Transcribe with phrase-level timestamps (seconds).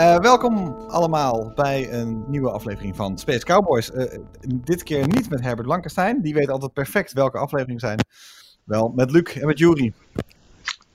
[0.00, 3.90] Eh, welkom allemaal bij een nieuwe aflevering van Space Cowboys.
[3.90, 6.22] Eh, dit keer niet met Herbert Blankenstein.
[6.22, 7.98] Die weet altijd perfect welke afleveringen zijn.
[8.64, 9.92] Wel met Luc en met Jury.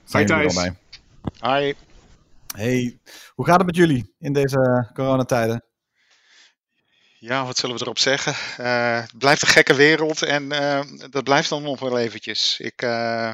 [0.04, 0.56] Zijn jullie Thijs.
[0.56, 0.76] bij.
[1.62, 1.74] Hi.
[2.56, 3.00] Hey,
[3.36, 5.64] hoe gaat het met jullie in deze coronatijden?
[7.26, 8.34] Ja, wat zullen we erop zeggen?
[8.58, 12.60] Eh, het blijft een gekke wereld en eh, dat blijft dan nog wel eventjes.
[12.60, 13.32] Ik, eh,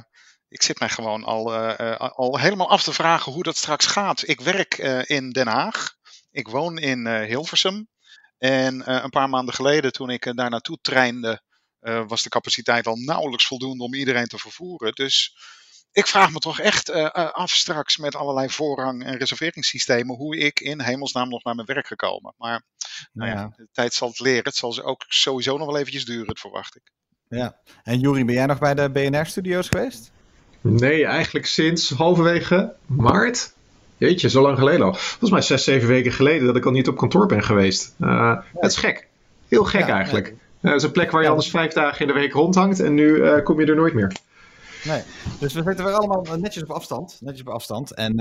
[0.52, 3.86] ik zit mij gewoon al, eh, eh, al helemaal af te vragen hoe dat straks
[3.86, 4.28] gaat.
[4.28, 5.96] Ik werk eh, in Den Haag.
[6.32, 7.88] Ik woon in Hilversum.
[8.38, 11.42] En een paar maanden geleden, toen ik daar naartoe treinde,
[12.08, 14.94] was de capaciteit al nauwelijks voldoende om iedereen te vervoeren.
[14.94, 15.36] Dus
[15.92, 16.90] ik vraag me toch echt
[17.34, 21.88] af straks met allerlei voorrang- en reserveringssystemen hoe ik in hemelsnaam nog naar mijn werk
[21.88, 22.34] gekomen.
[22.38, 22.64] Maar
[23.14, 23.54] nou ja, Ja.
[23.56, 24.44] de tijd zal het leren.
[24.44, 26.92] Het zal ze ook sowieso nog wel eventjes duren, verwacht ik.
[27.28, 27.62] Ja.
[27.84, 30.12] En Jury, ben jij nog bij de BNR-studio's geweest?
[30.62, 33.54] Nee, eigenlijk sinds halverwege maart.
[33.98, 34.94] Jeetje, zo lang geleden al.
[34.94, 37.96] Volgens mij zes, zeven weken geleden dat ik al niet op kantoor ben geweest.
[38.00, 39.08] Eh, Het is gek.
[39.48, 40.26] Heel gek Ja, eigenlijk.
[40.26, 40.34] nee.
[40.62, 42.94] Eh, Het is een plek waar je anders vijf dagen in de week rondhangt en
[42.94, 44.12] nu eh, kom je er nooit meer.
[44.84, 45.02] Nee.
[45.40, 47.18] Dus we zitten weer allemaal netjes op afstand.
[47.20, 47.94] Netjes op afstand.
[47.94, 48.14] En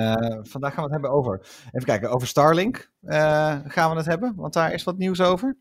[0.43, 1.41] vandaag gaan we het hebben over.
[1.73, 2.91] Even kijken, over Starlink
[3.67, 4.33] gaan we het hebben.
[4.37, 5.57] Want daar is wat nieuws over.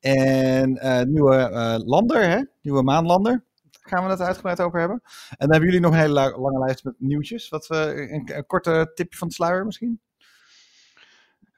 [0.00, 0.80] En
[1.12, 2.40] nieuwe lander, hè?
[2.62, 3.44] Nieuwe maanlander.
[3.86, 5.00] Gaan we het uitgebreid over hebben.
[5.04, 7.48] En dan hebben jullie nog een hele la- lange lijst met nieuwtjes.
[7.48, 10.00] Wat we, een, een korte tipje van de sluier misschien?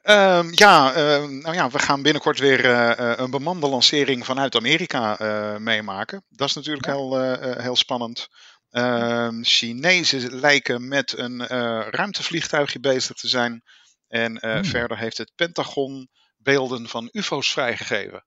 [0.02, 4.56] Ehm, ja, ehm, nou ja, we gaan binnenkort weer eh, eh, een bemande lancering vanuit
[4.56, 6.24] Amerika eh, meemaken.
[6.28, 7.20] Dat is natuurlijk heel,
[7.60, 8.28] heel spannend.
[8.70, 13.62] Ehm Chinezen lijken met een eh, ruimtevliegtuigje bezig te zijn.
[14.08, 14.64] En eh, Hmm.
[14.64, 18.24] verder heeft het Pentagon beelden van UFO's vrijgegeven.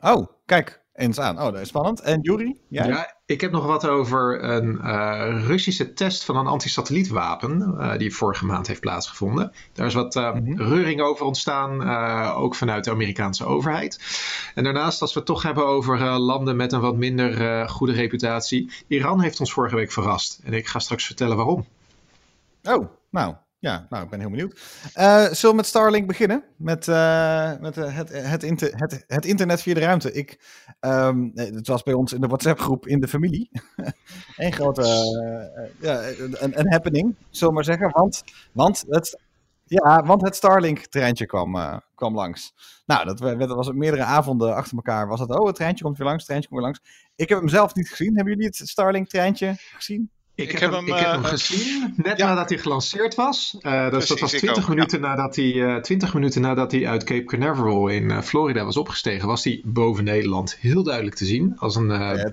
[0.00, 0.82] Oh, kijk.
[0.92, 1.36] Eens aan.
[1.38, 2.00] Oh, dat is spannend.
[2.00, 2.60] En Jury?
[2.68, 2.86] Jij?
[2.88, 8.14] Ja, ik heb nog wat over een eh, Russische test van een antisatellietwapen eh, die
[8.14, 9.52] vorige maand heeft plaatsgevonden.
[9.72, 10.62] Daar is wat eh, Mhm.
[10.62, 11.88] reuring over ontstaan,
[12.34, 14.00] ook vanuit de Amerikaanse overheid.
[14.54, 18.70] En daarnaast, als we het toch hebben over landen met een wat minder goede reputatie.
[18.86, 20.40] Iran heeft ons vorige week verrast.
[20.44, 21.66] En ik ga straks vertellen waarom.
[22.62, 23.34] Oh, nou.
[23.60, 24.60] Ja, nou, ik ben heel benieuwd.
[24.94, 26.44] Eh, zullen we met Starlink beginnen?
[26.56, 30.12] Met, eh, met eh, het, het, het, internet via de ruimte.
[30.12, 30.40] Ik,
[30.80, 33.50] ehm, het was bij ons in de WhatsApp-groep in de familie.
[34.36, 34.82] een grote
[35.80, 37.90] ja, een, een happening, zullen we maar zeggen.
[37.90, 39.20] Want, want, het,
[39.64, 42.54] ja, want het Starlink-treintje kwam, kwam langs.
[42.86, 45.08] Nou, dat, dat was meerdere avonden achter elkaar.
[45.08, 47.10] Was het, oh, het treintje komt weer langs, het treintje komt weer langs.
[47.16, 48.14] Ik heb hem zelf niet gezien.
[48.14, 50.10] Hebben jullie het Starlink-treintje gezien?
[50.38, 52.26] Ik, Ik heb, hem, ik heb eh, hem gezien, net ja.
[52.26, 53.56] nadat hij gelanceerd was.
[53.60, 54.74] Eh, dus Precies, dat was ik 20 ook, ja.
[54.74, 58.76] minuten, nadat hij, eh, 20 minuten nadat hij uit Cape Canaveral in eh, Florida was
[58.76, 61.58] opgestegen, was hij boven Nederland heel duidelijk te zien.
[61.58, 62.24] Als een eh,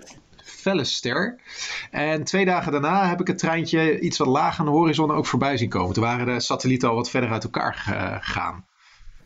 [0.44, 1.40] felle ster.
[1.92, 5.26] En twee dagen daarna heb ik het treintje iets wat laag aan de horizon ook
[5.26, 5.94] voorbij zien komen.
[5.94, 8.66] Toen waren de satellieten al wat verder uit elkaar eh, gegaan.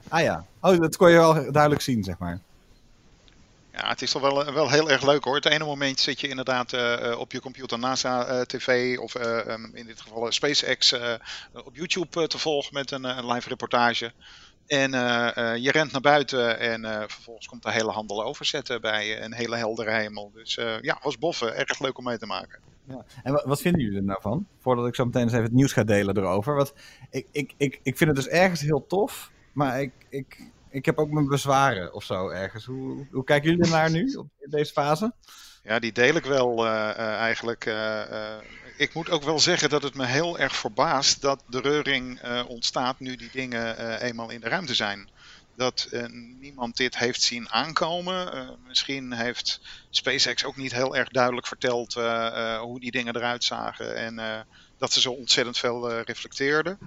[0.07, 2.41] Ah ja, oh, dat kon je wel duidelijk zien, zeg maar.
[3.81, 5.35] Ja, het is toch wel, wel heel erg leuk hoor.
[5.35, 9.16] Het ene moment zit je inderdaad eh, eh, op je computer NASA eh, TV of
[9.16, 11.13] eh, ehm, in dit geval eh, SpaceX eh,
[11.53, 14.13] op YouTube eh, te volgen met een, eh, live reportage.
[14.68, 18.81] En eh, eh, je rent naar buiten en eh, vervolgens komt de hele handel overzetten
[18.81, 20.31] bij eh, een hele heldere hemel.
[20.34, 21.56] Dus eh, ja, was boffen.
[21.56, 22.59] Erg leuk om mee te maken.
[22.84, 23.06] Ja.
[23.23, 24.47] En wat, wat vinden jullie er nou van?
[24.59, 26.56] Voordat ik zo meteen eens even het nieuws ga delen erover.
[26.56, 26.73] Want
[27.09, 30.97] ik, ik, ik, ik vind het dus ergens heel tof, maar ik, ik, ik heb
[30.97, 32.66] ook mijn bezwaren of zo ergens.
[32.66, 35.13] Hoe, hoe kijken jullie ernaar nu, op in deze fase?
[35.63, 37.66] Ja, die deel ik wel eh, eh, eigenlijk.
[37.66, 38.38] eh,
[38.78, 43.00] ik moet ook wel zeggen dat het me heel erg verbaast dat de reuring ontstaat
[43.00, 45.09] nu die dingen eenmaal in de ruimte zijn.
[45.56, 45.90] Dat
[46.39, 48.50] niemand dit heeft zien aankomen.
[48.68, 51.94] Misschien heeft SpaceX ook niet heel erg duidelijk verteld
[52.60, 54.45] hoe die dingen eruit zagen en
[54.77, 56.77] dat ze zo ontzettend veel reflecteerden.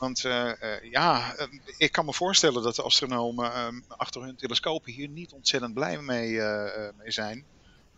[0.00, 4.36] Want eh, eh, ja, eh, ik kan me voorstellen dat de astronomen eh, achter hun
[4.36, 7.44] telescopen hier niet ontzettend blij mee, eh, mee zijn.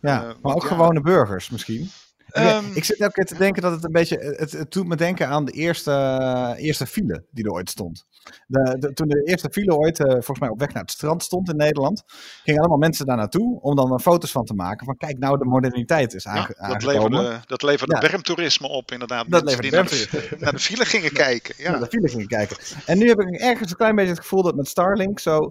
[0.00, 1.90] Ja, maar ook gewone burgers misschien.
[2.32, 4.16] Ehm, ik zit elke keer te denken dat het een beetje.
[4.36, 8.04] Het, het doet me denken aan de eerste, eerste file die er ooit stond.
[8.46, 11.22] De, de- toen de eerste file ooit, eh, volgens mij op weg naar het strand
[11.22, 12.02] stond in Nederland,
[12.44, 14.86] gingen allemaal mensen daar naartoe om dan foto's van te maken.
[14.86, 17.10] Van kijk, nou, de moderniteit is ja, aange, dat aangekomen.
[17.20, 18.00] leverde, dat leverde Ja.
[18.08, 19.26] bermtoerisme op, inderdaad.
[19.30, 20.36] Dat Mensen die naar de, bermtoerisme.
[20.40, 21.54] naar de file gingen kijken.
[21.58, 21.70] Ja.
[21.70, 22.56] naar de file gingen kijken.
[22.86, 25.50] En nu heb ik ergens een klein beetje het gevoel dat met Starlink zo eh,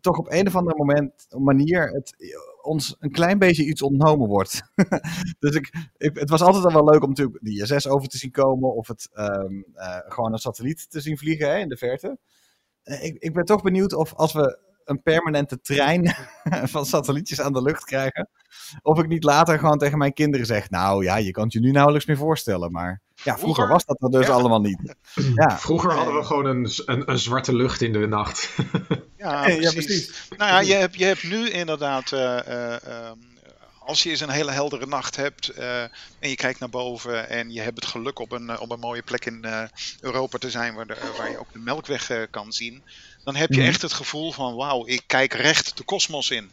[0.00, 2.28] toch op een of andere moment, manier het eh,
[2.62, 4.62] ons een klein beetje iets ontnomen wordt.
[5.40, 8.18] dus ik, ik, het was altijd al wel leuk om natuurlijk de ISS over te
[8.18, 11.76] zien komen of het ehm, eh, gewoon een satelliet te zien vliegen hè, in de
[11.76, 12.18] verte.
[12.82, 16.14] Eh, ik, ik ben toch benieuwd of als we een permanente trein
[16.74, 18.28] van satellietjes aan de lucht krijgen,
[18.82, 21.60] of ik niet later gewoon tegen mijn kinderen zeg, nou ja, je kan het je
[21.60, 23.68] nu nauwelijks meer voorstellen, maar ja, vroeger Vroeger?
[23.68, 24.32] was dat er dus Ja.
[24.32, 24.94] allemaal niet.
[25.34, 28.48] Ja, Vroeger hadden we gewoon een, een, een zwarte lucht in de nacht.
[29.16, 29.72] Ja, Ja, precies.
[29.84, 30.28] precies.
[30.36, 33.16] Nou ja, je hebt, je hebt nu inderdaad, eh, eh, ehm,
[33.78, 37.50] als je eens een hele heldere nacht hebt eh, en je kijkt naar boven en
[37.50, 39.62] je hebt het geluk op een, op een mooie plek in eh,
[40.00, 42.84] Europa te zijn waar, de, waar je ook de melkweg eh, kan zien,
[43.24, 43.68] dan heb je Mhm.
[43.68, 46.50] echt het gevoel van wauw, ik kijk recht de kosmos in.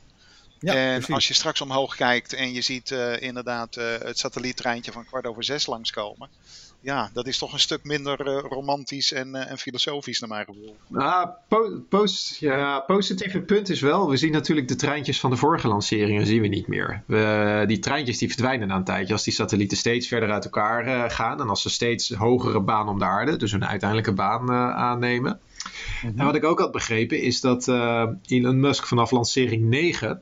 [0.65, 1.13] Ja en precies.
[1.13, 5.25] als je straks omhoog kijkt en je ziet eh, inderdaad eh, het satelliettreintje van kwart
[5.27, 6.29] over zes langskomen.
[6.85, 10.45] Ja, dat is toch een stuk minder eh, romantisch en, eh, en filosofisch naar mijn
[10.45, 10.75] gevoel.
[10.93, 15.35] Ah, po- post, ja, positieve punt is wel, we zien natuurlijk de treintjes van de
[15.35, 17.03] vorige lanceringen zien we niet meer.
[17.05, 20.85] We, die treintjes die verdwijnen na een tijdje als die satellieten steeds verder uit elkaar
[20.85, 24.49] eh, gaan en als ze steeds hogere baan om de aarde, dus hun uiteindelijke baan
[24.49, 25.39] eh, aannemen.
[26.03, 26.19] Mhm.
[26.19, 30.21] En wat ik ook had begrepen is dat eh, Elon Musk vanaf lancering 9,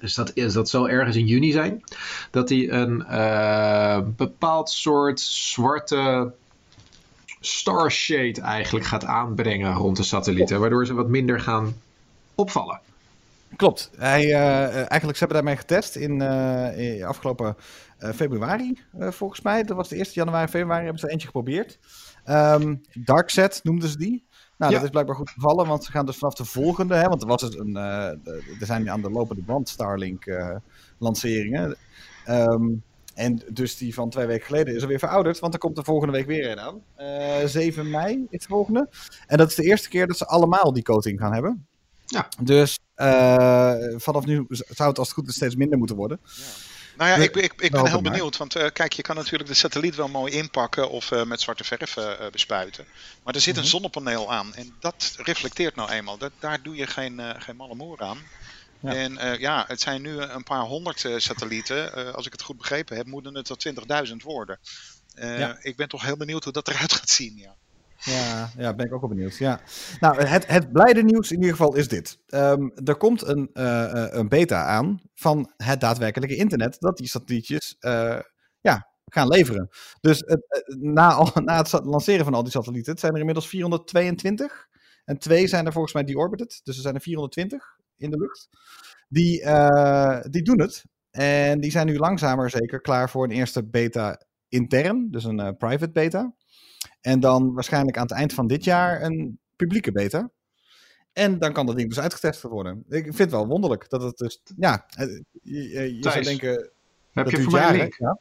[0.00, 1.84] dus dat, is, dat zal ergens in juni zijn,
[2.30, 6.32] dat hij een eh, bepaald soort zwarte
[7.40, 11.76] starshade eigenlijk gaat aanbrengen rond de satellieten, waardoor ze wat minder gaan
[12.34, 12.80] opvallen.
[13.56, 13.90] Klopt.
[13.96, 17.56] Hij, eh, eigenlijk, ze hebben daarmee getest in, eh, in afgelopen
[18.14, 19.62] februari, volgens mij.
[19.62, 21.78] Dat was de eerste januari, februari, hebben ze er eentje geprobeerd.
[22.24, 24.27] Ehm Darkset noemden ze die.
[24.58, 24.76] Nou, Ja.
[24.78, 27.28] dat is blijkbaar goed gevallen, want ze gaan dus vanaf de volgende, hè, want er,
[27.28, 28.04] was dus een, eh,
[28.60, 30.56] er zijn aan de lopende band Starlink eh,
[30.98, 31.76] lanceringen.
[32.24, 32.66] Ehm,
[33.14, 36.12] en dus die van twee weken geleden is alweer verouderd, want er komt de volgende
[36.12, 36.80] week weer een aan.
[36.94, 38.88] Eh 7 mei is de volgende.
[39.26, 41.66] En dat is de eerste keer dat ze allemaal die coating gaan hebben.
[42.06, 42.28] Ja.
[42.42, 46.20] Dus eh, vanaf nu zou het als het goed is steeds minder moeten worden.
[46.98, 48.36] Nou ja, ik, ik, ik ben heel benieuwd.
[48.36, 51.64] Want eh, kijk, je kan natuurlijk de satelliet wel mooi inpakken of eh, met zwarte
[51.64, 52.86] verf eh, bespuiten.
[53.24, 53.70] Maar er zit een Mhm.
[53.70, 54.54] zonnepaneel aan.
[54.54, 56.18] En dat reflecteert nou eenmaal.
[56.18, 58.18] Dat, daar doe je geen, geen malle moer aan.
[58.80, 58.92] Ja.
[58.94, 62.14] En ja, het zijn nu een paar honderd satellieten.
[62.14, 63.58] Als ik het goed begrepen heb, moeten het er
[64.08, 64.58] 20.000 worden.
[65.14, 65.58] Ja.
[65.60, 67.36] Ik ben toch heel benieuwd hoe dat eruit gaat zien.
[67.36, 67.54] Ja.
[68.04, 69.36] Ja, ja, ben ik ook wel benieuwd.
[69.36, 69.60] Ja.
[70.00, 72.20] Nou, het, het blijde nieuws in ieder geval is dit.
[72.26, 77.08] Ehm, er komt een, eh, eh, een beta aan van het daadwerkelijke internet, dat die
[77.08, 78.18] satellietjes eh,
[78.60, 79.68] ja, gaan leveren.
[80.00, 80.22] Dus
[80.78, 84.66] na, al, na het lanceren van al die satellieten, het zijn er inmiddels 422.
[85.04, 88.48] En twee zijn er volgens mij deorbited, dus er zijn er 420 in de lucht.
[89.08, 89.30] Die,
[90.30, 90.84] die doen het.
[91.10, 95.92] En die zijn nu langzamer zeker klaar voor een eerste beta intern, dus een private
[95.92, 96.34] beta.
[97.08, 100.30] En dan waarschijnlijk aan het eind van dit jaar een publieke beta.
[101.12, 102.84] En dan kan dat ding dus uitgetest worden.
[102.88, 104.40] Ik vind het wel wonderlijk dat het dus.
[104.56, 105.06] Ja, eh,
[105.42, 106.70] je, je, je zou Thijs, denken.
[107.12, 107.94] Heb je voor mij een link?
[107.98, 108.18] Ja.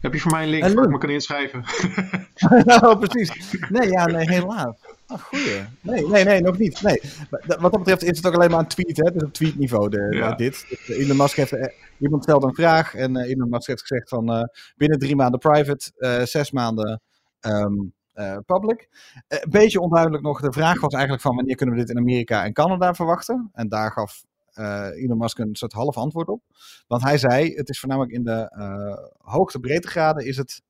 [0.00, 1.64] Heb je voor mij een link waar ik me kan inschrijven?
[2.64, 3.56] nou, precies.
[3.68, 4.76] Nee, ja, nee, helaas.
[5.06, 5.64] Ah, goeie.
[5.80, 6.82] Nee, nee, nee, nog niet.
[6.82, 7.00] Nee.
[7.30, 9.12] Wat dat betreft is het ook alleen maar een tweet, hè?
[9.12, 10.34] Dus op tweetniveau de, Ja.
[10.34, 10.66] dit.
[10.68, 13.80] Dus, eh, Elon Musk heeft, eh, iemand stelde een vraag en eh, Elon Musk heeft
[13.80, 15.92] gezegd van binnen drie maanden private,
[16.26, 17.00] zes maanden
[17.40, 17.74] ehm,
[18.12, 18.88] eh, public.
[19.28, 21.98] Eh, Een beetje onduidelijk nog, de vraag was eigenlijk van wanneer kunnen we dit in
[21.98, 23.50] Amerika en Canada verwachten?
[23.52, 26.42] En daar gaf eh, Elon Musk een soort half antwoord op.
[26.86, 30.62] Want hij zei, het is voornamelijk in de eh hoogte breedtegraden is het,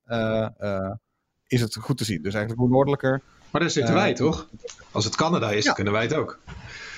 [1.47, 2.21] is het goed te zien.
[2.21, 3.21] Dus eigenlijk hoe noordelijker,
[3.51, 4.49] Maar daar zitten wij toch?
[4.91, 5.73] Als het Canada is, ja.
[5.73, 6.39] kunnen wij het ook.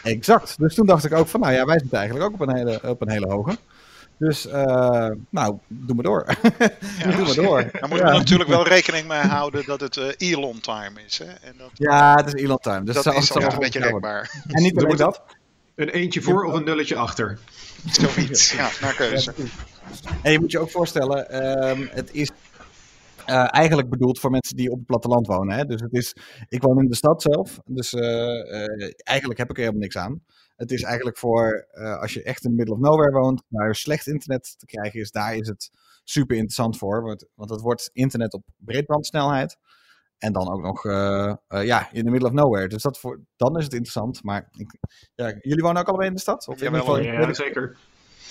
[0.04, 0.58] Exact.
[0.60, 2.82] Dus toen dacht ik ook van, nou ja, wij zitten eigenlijk ook op een hele,
[2.84, 3.58] op een hele hoge.
[4.18, 6.26] Dus, eh, nou, doe maar door.
[7.16, 7.70] doe maar door.
[7.80, 8.18] Dan moeten we Ja.
[8.18, 11.18] natuurlijk wel rekening mee houden dat het eh, Elon time is.
[11.18, 11.26] Hè?
[11.26, 12.84] En dat, Ja, het is Elon time.
[12.84, 14.44] Dus dat is wel een beetje rekbaar.
[14.48, 15.22] En niet alleen dat.
[15.76, 17.40] Een eentje voor of een nulletje achter.
[17.92, 19.34] Zoiets, ja, naar keuze.
[20.22, 22.32] En je moet je ook voorstellen, ehm, het is
[23.26, 25.58] eh, eigenlijk bedoeld voor mensen die op het platteland wonen.
[25.58, 25.66] Hè?
[25.66, 26.16] Dus het is,
[26.50, 29.98] ik woon in de stad zelf, dus eh, eh, eigenlijk heb ik er helemaal niks
[29.98, 30.22] aan.
[30.56, 34.08] Het is eigenlijk voor eh, als je echt in middle of nowhere woont, waar slecht
[34.08, 35.70] internet te krijgen is, daar is het
[36.04, 37.02] super interessant voor.
[37.04, 39.58] Want, want het wordt internet op breedbandsnelheid.
[40.18, 42.68] En dan ook nog eh, eh, ja, in the middle of nowhere.
[42.68, 44.24] Dus dat voor, dan is het interessant.
[44.24, 44.78] Maar ik,
[45.16, 46.48] ja, jullie wonen ook allebei in de stad?
[46.48, 47.78] Of in- Ja, zeker.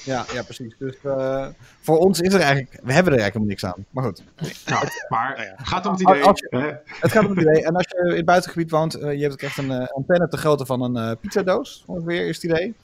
[0.04, 0.74] Ja, ja, precies.
[0.78, 1.46] Dus eh,
[1.80, 3.84] voor ons is er eigenlijk, we hebben er eigenlijk helemaal niks aan.
[3.90, 4.22] Maar goed.
[4.66, 5.54] Nou, maar Nou ja.
[5.56, 6.22] het gaat om het idee.
[6.24, 6.72] als je- hè?
[7.00, 7.64] Het gaat om het idee.
[7.64, 10.28] En als je in het buitengebied woont, eh, je hebt ook echt een eh, antenne
[10.28, 12.74] te grootte van een eh pizzadoos, ongeveer is het idee.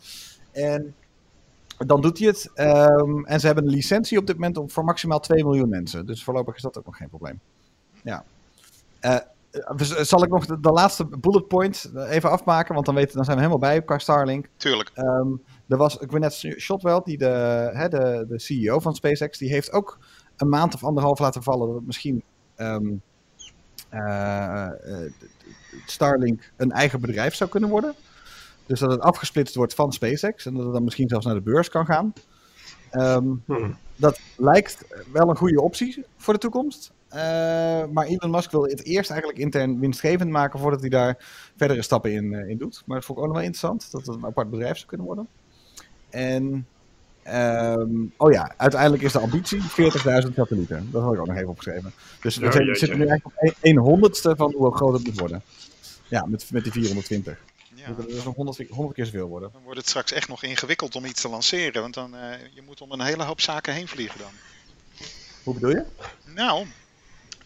[0.52, 0.94] En
[1.86, 2.50] dan doet hij het.
[2.54, 6.06] Ehm, en ze hebben een licentie op dit moment om, voor maximaal 2 miljoen mensen.
[6.06, 7.40] Dus voorlopig is dat ook nog geen probleem.
[8.02, 8.24] Ja.
[10.02, 13.36] Zal ik nog de, de laatste bullet point even afmaken, want dan, weten, dan zijn
[13.36, 14.46] we helemaal bij qua Starlink.
[14.56, 14.90] Tuurlijk.
[14.94, 15.28] Ehm,
[15.70, 19.98] er was, net, Shotwell, die de, hè, de, de CEO van SpaceX, die heeft ook
[20.36, 22.22] een maand of anderhalf laten vallen dat het misschien
[22.54, 22.92] ehm,
[23.88, 25.12] eh, eh,
[25.86, 27.94] Starlink een eigen bedrijf zou kunnen worden.
[28.66, 31.40] Dus dat het afgesplitst wordt van SpaceX en dat het dan misschien zelfs naar de
[31.40, 32.12] beurs kan gaan.
[32.90, 33.72] Ehm, Hm.
[33.96, 36.92] dat lijkt wel een goede optie voor de toekomst.
[37.08, 37.20] Eh,
[37.92, 41.16] maar Elon Musk wil het eerst eigenlijk intern winstgevend maken voordat hij daar
[41.56, 42.82] verdere stappen in, in doet.
[42.86, 45.06] Maar dat vond ik ook nog wel interessant, dat het een apart bedrijf zou kunnen
[45.06, 45.28] worden.
[46.10, 46.66] En,
[47.22, 50.88] ehm, oh ja, uiteindelijk is de ambitie 40.000 satellieten.
[50.90, 51.92] Dat had ik ook nog even opgeschreven.
[52.20, 55.42] Dus we zitten nu eigenlijk op 1 honderdste van hoe groot het moet worden.
[56.08, 57.38] Ja, met, met die 420.
[57.74, 57.92] Ja.
[57.96, 59.50] Dat is nog 100, keer- 100 keer zoveel worden.
[59.52, 61.82] Dan wordt het straks echt nog ingewikkeld om iets te lanceren.
[61.82, 64.30] Want dan, eh, je moet om een hele hoop zaken heen vliegen dan.
[65.44, 65.84] Hoe bedoel je?
[66.34, 66.66] Nou,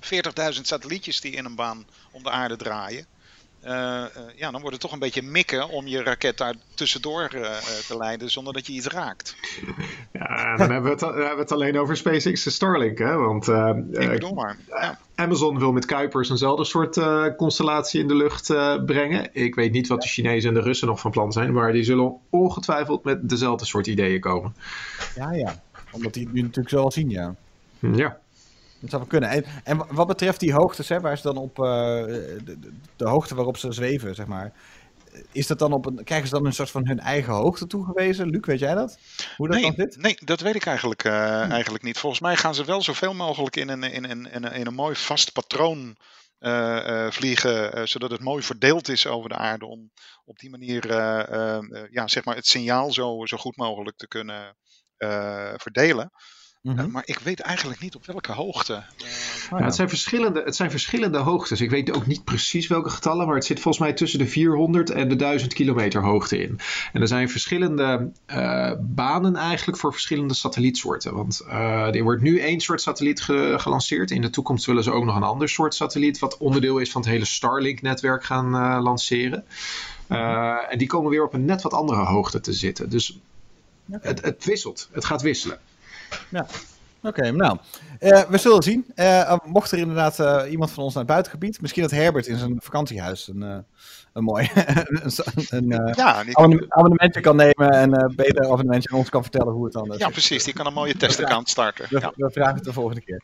[0.01, 3.07] 40.000 satellietjes die in een baan om de aarde draaien.
[3.65, 7.29] Eh, eh, ja, dan wordt het toch een beetje mikken om je raket daar tussendoor
[7.33, 9.37] eh, eh, te leiden zonder dat je iets raakt.
[10.13, 12.99] Ja, dan hebben we, het, dan hebben we het alleen over SpaceX en Starlink.
[12.99, 13.17] Hè?
[13.17, 14.57] Want eh, Ik eh, bedoel maar.
[14.69, 14.99] Ja.
[15.15, 19.29] Amazon wil met Kuipers eenzelfde soort eh, constellatie in de lucht eh, brengen.
[19.33, 21.85] Ik weet niet wat de Chinezen en de Russen nog van plan zijn, maar die
[21.85, 24.55] zullen ongetwijfeld met dezelfde soort ideeën komen.
[25.15, 25.63] Ja, ja.
[25.91, 27.35] Omdat die het nu natuurlijk zo al zien, ja.
[27.79, 28.19] Ja.
[28.91, 29.31] Dat zou wel kunnen.
[29.31, 31.65] En, en wa- wat betreft die hoogtes, hè, waar ze dan op, eh,
[32.97, 34.53] de, hoogte waarop ze zweven, zeg maar.
[35.33, 38.29] Is dat dan op een, krijgen ze dan een soort van hun eigen hoogte toegewezen?
[38.29, 38.99] Luc, weet jij dat?
[39.37, 39.97] Hoe dat Nee, dan zit?
[39.97, 41.99] nee, dat weet ik eigenlijk, eh, eigenlijk niet.
[41.99, 45.33] Volgens mij gaan ze wel zoveel mogelijk in een, in in in een mooi vast
[45.33, 45.97] patroon
[46.39, 49.67] eh, vliegen, zodat het mooi verdeeld is over de aarde.
[49.67, 49.91] Om
[50.25, 50.87] op die manier
[51.91, 54.57] ja, zeg maar het signaal zo, zo goed mogelijk te kunnen
[54.97, 55.53] eh,
[56.65, 56.91] Mhm.
[56.91, 58.73] Maar ik weet eigenlijk niet op welke hoogte.
[58.73, 59.07] Ja,
[59.59, 59.65] ja.
[59.65, 61.61] het, zijn verschillende, het zijn verschillende hoogtes.
[61.61, 64.91] Ik weet ook niet precies welke getallen, maar het zit volgens mij tussen de 400
[64.91, 66.59] en de 1000 kilometer hoogte in.
[66.93, 71.15] En er zijn verschillende eh, banen eigenlijk voor verschillende satellietsoorten.
[71.15, 74.11] Want eh, er wordt nu één soort satelliet ge- gelanceerd.
[74.11, 77.01] In de toekomst willen ze ook nog een ander soort satelliet, wat onderdeel is van
[77.01, 79.45] het hele Starlink-netwerk, gaan eh, lanceren.
[80.07, 82.91] Eh, en die komen weer op een net wat andere hoogte te zitten.
[82.91, 83.19] Dus
[83.91, 84.89] het, het wisselt.
[84.93, 85.59] Het gaat wisselen.
[87.05, 87.59] Oké, nou,
[87.99, 88.87] eh, we zullen zien.
[88.95, 92.37] Eh, mocht er inderdaad eh, iemand van ons naar het buitengebied, misschien dat Herbert in
[92.37, 93.41] zijn vakantiehuis een,
[94.13, 94.51] een mooi
[95.49, 99.73] een, ja, die, abonnementje kan nemen en beter abonnementje aan ons kan vertellen hoe het
[99.73, 100.45] dan eh, ja, precies.
[100.45, 101.87] Die kan een mooie testaccount starten.
[101.91, 102.13] We, Ja.
[102.17, 103.23] we vragen het de volgende keer.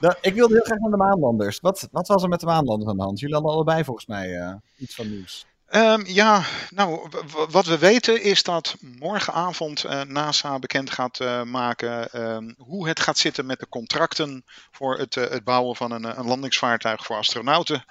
[0.00, 1.60] Nou, ik wilde heel graag naar de maanlanders.
[1.60, 3.20] Wat, wat was er met de maanlanders aan de hand?
[3.20, 5.46] Jullie hadden allebei volgens mij iets van nieuws.
[5.66, 7.08] Ehm, ja, nou,
[7.50, 13.00] wat we weten is dat morgenavond eh, NASA bekend gaat eh, maken ehm, hoe het
[13.00, 17.16] gaat zitten met de contracten voor het, eh, het bouwen van een, een landingsvaartuig voor
[17.16, 17.84] astronauten,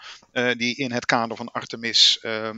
[0.58, 2.58] die in het kader van Artemis ehm,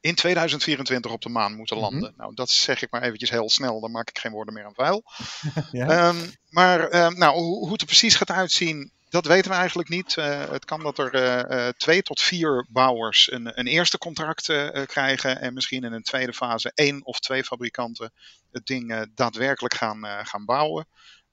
[0.00, 1.84] in 2024 op de maan moeten Mhm.
[1.84, 2.14] landen.
[2.16, 4.74] Nou, dat zeg ik maar eventjes heel snel, dan maak ik geen woorden meer aan
[4.74, 5.02] vuil.
[5.72, 6.12] Ja?
[6.50, 10.16] Maar nou, hoe, hoe het er precies gaat uitzien, dat weten we eigenlijk niet.
[10.16, 14.44] Eh, het kan dat er eh, eh, twee tot vier bouwers een, een eerste contract
[14.86, 15.40] krijgen.
[15.40, 18.12] En misschien in een tweede fase één of twee fabrikanten
[18.50, 20.86] het ding daadwerkelijk gaan, gaan bouwen.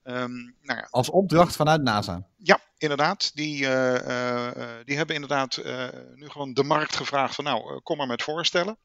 [0.04, 2.28] Ehm, nou ja, Als opdracht vanuit NASA.
[2.38, 3.32] ja, inderdaad.
[3.36, 3.58] Die,
[4.86, 5.62] die hebben inderdaad
[6.16, 8.78] nu gewoon de markt gevraagd van nou, kom maar met voorstellen.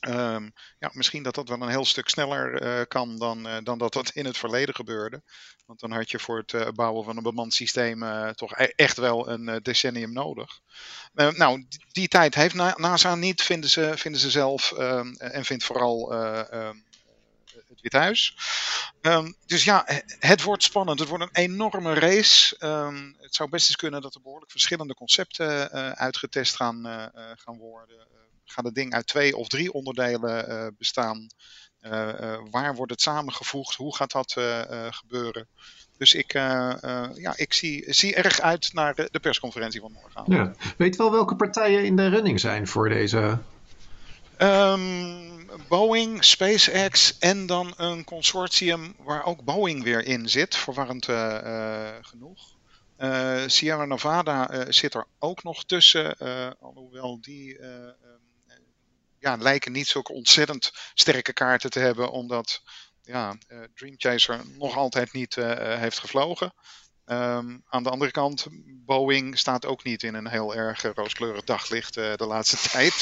[0.00, 3.78] Ehm, ja, misschien dat dat wel een heel stuk sneller eh, kan dan, eh, dan
[3.78, 5.22] dat dat in het verleden gebeurde.
[5.66, 8.04] Want dan had je voor het eh, bouwen van een bemand systeem
[8.34, 10.60] toch e- echt wel een decennium nodig.
[11.14, 14.72] Eh, nou, die, tijd heeft Na- NASA niet, vinden ze, vinden ze zelf.
[14.72, 16.76] ehm, en vindt vooral ehm,
[17.68, 18.36] het Witte Huis.
[19.00, 20.98] Ehm, dus ja, he- het wordt spannend.
[21.00, 22.56] Het wordt een enorme race.
[22.58, 26.82] Ehm, het zou best eens kunnen dat er behoorlijk verschillende concepten uitgetest gaan,
[27.36, 28.06] gaan worden.
[28.50, 31.26] Gaat het ding uit twee of drie onderdelen eh, bestaan?
[31.80, 33.74] Eh, eh, waar wordt het samengevoegd?
[33.74, 34.32] Hoe gaat dat
[34.90, 35.48] gebeuren?
[35.98, 40.24] Dus ik, ja, ik zie, zie erg uit naar de, persconferentie van morgen.
[40.26, 40.52] Ja.
[40.76, 43.38] Weet wel welke partijen in de running zijn voor deze
[44.36, 44.80] Ehm,
[45.68, 51.04] Boeing, SpaceX en dan een consortium waar ook Boeing weer in zit, verwarrend
[52.00, 52.56] genoeg.
[53.46, 56.16] Sierra Nevada zit er ook nog tussen,
[56.60, 57.58] alhoewel die
[59.20, 62.62] ja, lijken niet zulke ontzettend sterke kaarten te hebben, omdat
[63.02, 66.52] ja, eh, Dream Chaser nog altijd niet eh, heeft gevlogen.
[67.04, 71.44] Ehm, aan de andere kant, Boeing staat ook niet in een heel erg eh, rooskleurig
[71.44, 72.94] daglicht eh, de laatste tijd.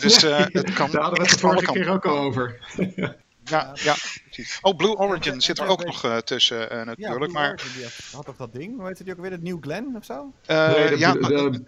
[0.00, 2.58] Dus eh, het kan Daar hadden we het vorige keer ook al over.
[3.44, 4.58] Ja, ja, precies.
[4.60, 7.18] Oh, Blue Origin zit er ook nog eh, tussen eh, Ja, natuurlijk.
[7.18, 8.76] Blue maar Origin, die had- toch dat ding?
[8.76, 9.30] Hoe heette die ook weer?
[9.30, 10.32] Het New Glenn of zo?
[10.46, 11.64] eh, Nee, de, ja, de, maar- de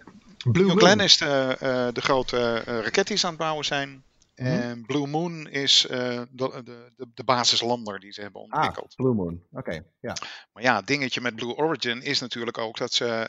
[0.51, 1.05] Blue New Glenn Moon.
[1.05, 4.03] is de, eh, de grote eh, raket die ze aan het bouwen zijn.
[4.35, 4.47] Mhm.
[4.47, 8.95] En Blue Moon is eh, de, de, de, de basislander die ze hebben Ah, ontwikkeld.
[8.95, 9.43] Blue Moon.
[9.51, 10.13] Oké, ja.
[10.53, 13.27] Maar ja, het dingetje met Blue Origin is natuurlijk ook dat ze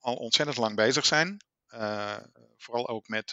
[0.00, 1.36] al ontzettend lang bezig zijn.
[2.56, 3.32] Vooral ook met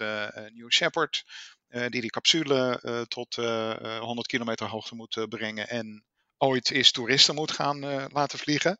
[0.54, 1.26] New Shepard,
[1.68, 5.70] die die capsule tot eh, eh, 100 kilometer hoogte moet brengen.
[5.70, 6.04] En
[6.38, 8.78] ooit eens toeristen moet gaan eh, laten vliegen.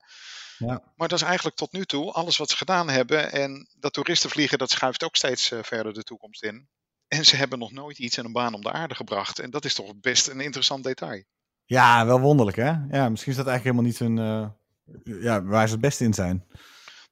[0.58, 0.82] Ja.
[0.96, 3.32] Maar dat is eigenlijk tot nu toe alles wat ze gedaan hebben.
[3.32, 6.68] En dat toeristenvliegen, dat schuift ook steeds eh, verder de toekomst in.
[7.08, 9.40] En ze hebben nog nooit iets in een baan om de aarde gebracht.
[9.40, 11.24] En dat is toch best een interessant detail.
[11.66, 12.74] Ja, wel wonderlijk hè?
[12.92, 14.18] Ja, misschien is dat eigenlijk helemaal niet hun...
[14.18, 16.46] eh, ja, waar ze het beste in zijn.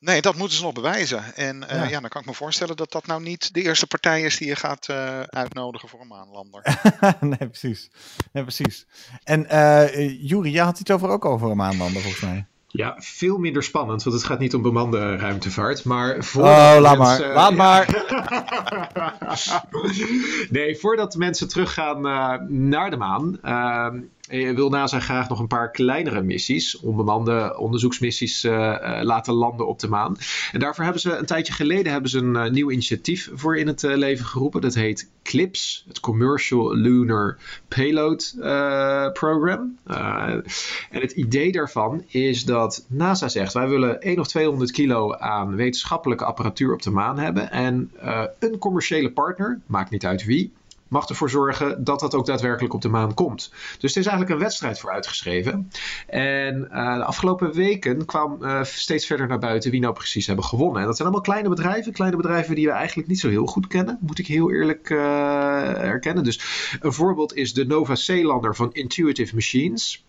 [0.03, 1.35] Nee, dat moeten ze nog bewijzen.
[1.35, 1.83] En eh, Ja.
[1.89, 1.99] ja.
[1.99, 4.55] dan kan ik me voorstellen dat dat nou niet de eerste partij is die je
[4.55, 6.61] gaat eh, uitnodigen voor een maanlander.
[7.19, 7.89] nee, precies.
[8.31, 8.85] Nee, precies.
[9.23, 12.45] En eh Juri, jij had iets over ook over een maanlander volgens mij.
[12.67, 15.83] Ja, veel minder spannend, want het gaat niet om bemande ruimtevaart.
[15.83, 17.33] Maar Oh, voordat laat mensen- maar.
[17.33, 17.87] Laat maar.
[20.49, 23.87] nee, voordat mensen teruggaan eh, naar de maan, eh,
[24.33, 29.79] wil NASA graag nog een paar kleinere missies, onbemande onderzoeksmissies, eh, eh, laten landen op
[29.79, 30.17] de maan.
[30.51, 33.67] En daarvoor hebben ze een tijdje geleden hebben ze een eh, nieuw initiatief voor in
[33.67, 34.61] het eh, leven geroepen.
[34.61, 37.37] Dat heet CLIPS, het Commercial Lunar
[37.67, 39.77] Payload eh, Program.
[39.83, 40.33] Eh,
[40.89, 45.55] en het idee daarvan is dat NASA zegt: wij willen 1 of 200 kilo aan
[45.55, 47.51] wetenschappelijke apparatuur op de maan hebben.
[47.51, 50.51] En eh, een commerciële partner, maakt niet uit wie,
[50.93, 53.51] mag ervoor zorgen dat dat ook daadwerkelijk op de maan komt.
[53.79, 55.71] Dus er is eigenlijk een wedstrijd voor uitgeschreven.
[56.07, 60.45] En eh, de afgelopen weken kwam eh, steeds verder naar buiten wie nou precies hebben
[60.45, 60.81] gewonnen.
[60.81, 63.67] En dat zijn allemaal kleine bedrijven, kleine bedrijven die we eigenlijk niet zo heel goed
[63.67, 66.23] kennen, moet ik heel eerlijk eh, erkennen.
[66.23, 66.39] Dus
[66.79, 70.05] een voorbeeld is de Nova Zeelander van Intuitive Machines.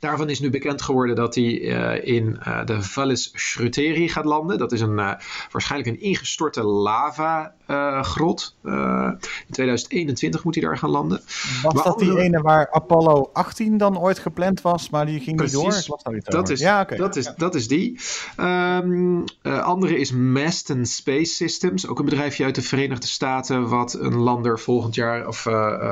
[0.00, 4.58] Daarvan is nu bekend geworden dat hij eh, in eh, de Valles Schruteri gaat landen.
[4.58, 5.12] Dat is een, eh,
[5.50, 8.56] waarschijnlijk een ingestorte lava-grot.
[8.62, 9.18] in
[9.50, 11.20] 2021 moet hij daar gaan landen.
[11.62, 15.36] Was Maar dat die ene waar Apollo 18 dan ooit gepland was, maar die ging
[15.36, 15.56] Precies.
[15.56, 16.14] niet door?
[16.14, 18.00] Ik daar Dat is, ja, dat, is, dat is die.
[18.36, 18.78] Eh,
[19.62, 21.86] andere is Masten Space Systems.
[21.86, 23.68] Ook een bedrijfje uit de Verenigde Staten.
[23.68, 25.38] wat een lander volgend jaar, of,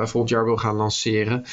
[0.01, 1.45] volgend jaar wil gaan lanceren.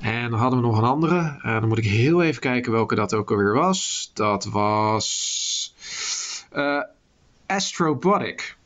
[0.00, 1.40] En dan hadden we nog een andere.
[1.42, 4.10] Dan moet ik heel even kijken welke dat ook alweer was.
[4.14, 5.74] Dat was.
[6.50, 6.80] eh,
[7.46, 8.56] Astrobotic.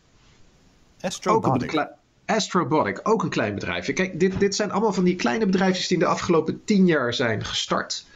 [1.37, 1.95] Ook een bekle-
[2.27, 3.93] Astrobotic, ook een klein bedrijfje.
[3.93, 7.15] Kijk, dit, dit zijn allemaal van die kleine bedrijfjes die in de afgelopen tien jaar
[7.15, 8.07] zijn gestart.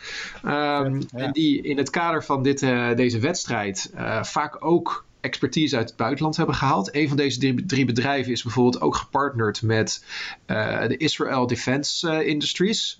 [0.42, 1.00] Ehm, ja.
[1.12, 5.88] En die in het kader van dit, eh, deze wedstrijd eh, vaak ook expertise uit
[5.88, 6.94] het buitenland hebben gehaald.
[6.94, 10.04] Een van deze drie, drie bedrijven is bijvoorbeeld ook gepartnerd met
[10.46, 12.98] de Israel Defense Industries.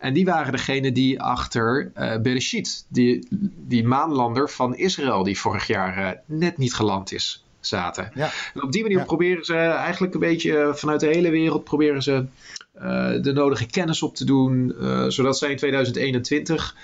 [0.00, 5.66] En die waren degene die achter eh Bereshit, die, die maanlander van Israël, die vorig
[5.66, 8.10] jaar eh, net niet geland is, zaten.
[8.14, 8.30] Ja.
[8.54, 9.04] En op die manier Ja.
[9.04, 12.24] proberen ze eigenlijk een beetje eh, vanuit de hele wereld proberen ze
[13.22, 14.74] de nodige kennis op te doen,
[15.08, 16.76] zodat zij in 2021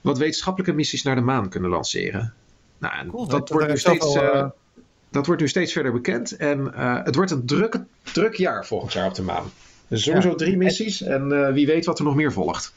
[0.00, 2.34] wat wetenschappelijke missies naar de maan kunnen lanceren.
[2.78, 4.18] Nou, Cool, dat, wordt nu steeds,
[5.10, 6.36] dat wordt nu steeds verder bekend.
[6.36, 6.72] En
[7.04, 9.50] het wordt een druk, druk jaar volgend jaar op de maan.
[9.92, 10.34] Dus sowieso Ja.
[10.34, 12.72] drie missies en eh, wie weet wat er nog meer volgt.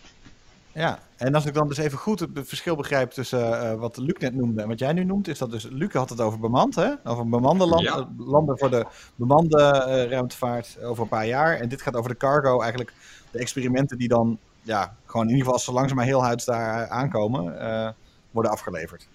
[0.71, 4.15] Ja, en als ik dan dus even goed het verschil begrijp tussen eh, wat Luc
[4.19, 6.75] net noemde en wat jij nu noemt, is dat dus, Luc had het over bemand,
[6.75, 6.91] hè?
[7.04, 7.95] Over bemande land, Ja.
[7.97, 11.58] eh, landen voor de bemande eh, ruimtevaart over een paar jaar.
[11.60, 12.93] En dit gaat over de cargo, eigenlijk
[13.32, 16.45] de experimenten die dan, ja, gewoon in ieder geval als ze langzaam maar heel huids
[16.45, 17.89] daar aankomen, eh,
[18.32, 19.08] worden afgeleverd.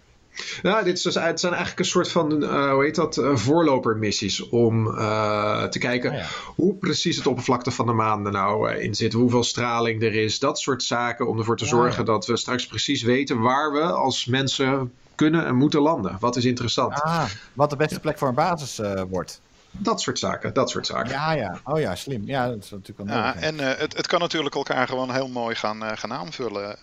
[0.62, 3.36] Ja, dit is dus, het zijn eigenlijk een soort van, eh, hoe heet dat, eh,
[3.36, 6.26] voorlopermissies om eh, te kijken ja.
[6.56, 10.38] hoe precies het oppervlakte van de maan er nou in zit, hoeveel straling er is,
[10.38, 12.12] dat soort zaken, om ervoor te zorgen ja.
[12.12, 14.92] dat we straks precies weten waar we als mensen
[15.26, 16.16] kunnen en moeten landen.
[16.20, 17.02] Wat is interessant?
[17.02, 19.40] Ah, wat de beste plek voor een basis eh, wordt.
[19.70, 21.10] Dat soort zaken, dat soort zaken.
[21.10, 21.60] Ja, ja.
[21.64, 22.22] Oh ja, slim.
[22.26, 23.42] Ja, dat is natuurlijk wel Ja, nodig.
[23.42, 26.76] en eh, het, het kan natuurlijk elkaar gewoon heel mooi gaan, eh, gaan aanvullen.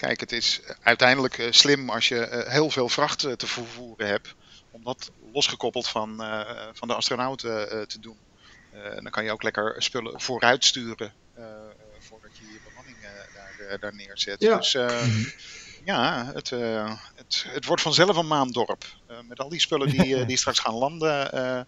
[0.00, 3.46] Eh, kijk, het is uiteindelijk eh, slim als je eh, heel veel vracht eh, te
[3.46, 4.34] vervoeren hebt.
[4.70, 8.16] Om dat losgekoppeld van, eh, van de astronauten eh, te doen.
[8.72, 11.12] Eh, dan kan je ook lekker spullen vooruit sturen.
[11.34, 11.50] eh, eh,
[11.98, 14.40] voordat je je bemanning eh, daar, eh, daar neerzet.
[14.42, 14.56] Ja.
[14.56, 15.06] Dus eh,
[15.84, 18.84] ja, het, eh, het, het wordt vanzelf een maandorp.
[19.06, 21.60] Eh, met al die spullen die, eh, die straks gaan landen, eh,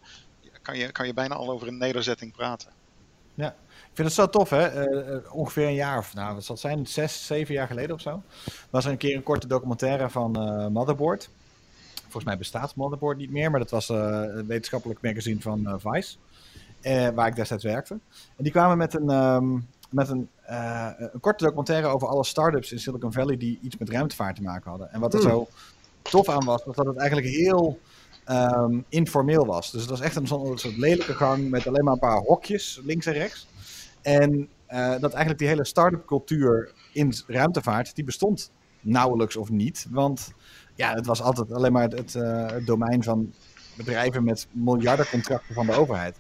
[0.63, 2.73] kan, je, kan je bijna al over een nederzetting praten.
[3.35, 3.57] Ja,
[3.93, 4.67] ik vind het zo tof, hè?
[4.67, 8.01] Eh, eh, ongeveer een jaar of, nou, wat zal zijn, zes, zeven jaar geleden of
[8.01, 8.23] zo.
[8.71, 11.31] Was er een keer een korte documentaire van eh, Motherboard.
[12.03, 16.17] Volgens mij bestaat Motherboard niet meer, maar dat was een wetenschappelijk magazine van Vice.
[17.15, 17.99] waar ik destijds werkte.
[18.37, 19.59] En die kwamen met een, ehm,
[19.91, 20.29] met een,
[21.13, 24.71] een korte documentaire over alle start-ups in Silicon Valley die iets met ruimtevaart te maken
[24.71, 24.93] hadden.
[24.93, 25.29] En wat er Hmm.
[25.29, 25.49] zo
[26.03, 27.81] tof aan was, was dat het eigenlijk heel
[28.25, 29.71] ehm, informeel was.
[29.71, 33.07] Dus het was echt een soort lelijke gang met alleen maar een paar hokjes links
[33.07, 33.47] en rechts.
[34.03, 39.87] En eh, dat eigenlijk die hele start-up cultuur in ruimtevaart, die bestond nauwelijks of niet.
[39.91, 40.33] Want
[40.75, 43.33] ja, het was altijd alleen maar het, eh, het domein van
[43.77, 46.17] bedrijven met miljarden contracten van de overheid.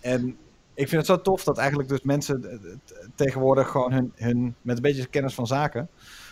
[0.00, 0.36] En
[0.74, 2.60] ik vind het zo tof dat eigenlijk dus mensen
[3.14, 5.88] tegenwoordig gewoon hun, hun, met een beetje kennis van zaken,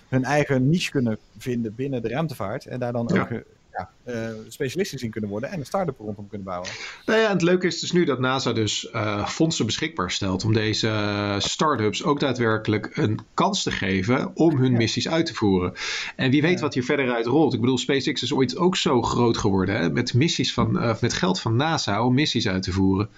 [0.09, 2.67] hun eigen niche kunnen vinden binnen de ruimtevaart.
[2.67, 3.21] En daar dan Ja.
[3.21, 3.43] ook
[3.77, 6.69] ja, eh, specialistisch in kunnen worden en een start-up rondom kunnen bouwen.
[7.07, 10.45] Nou ja, en het leuke is dus nu dat NASA dus eh, fondsen beschikbaar stelt
[10.45, 14.77] om deze eh, start-ups ook daadwerkelijk een kans te geven om hun Ja.
[14.77, 15.73] missies uit te voeren.
[16.17, 16.61] En wie weet Ja.
[16.61, 17.55] wat hier verder uit rolt.
[17.55, 21.13] Ik bedoel, SpaceX is ooit ook zo groot geworden hè, met missies van, eh, met
[21.13, 23.09] geld van NASA om missies uit te voeren.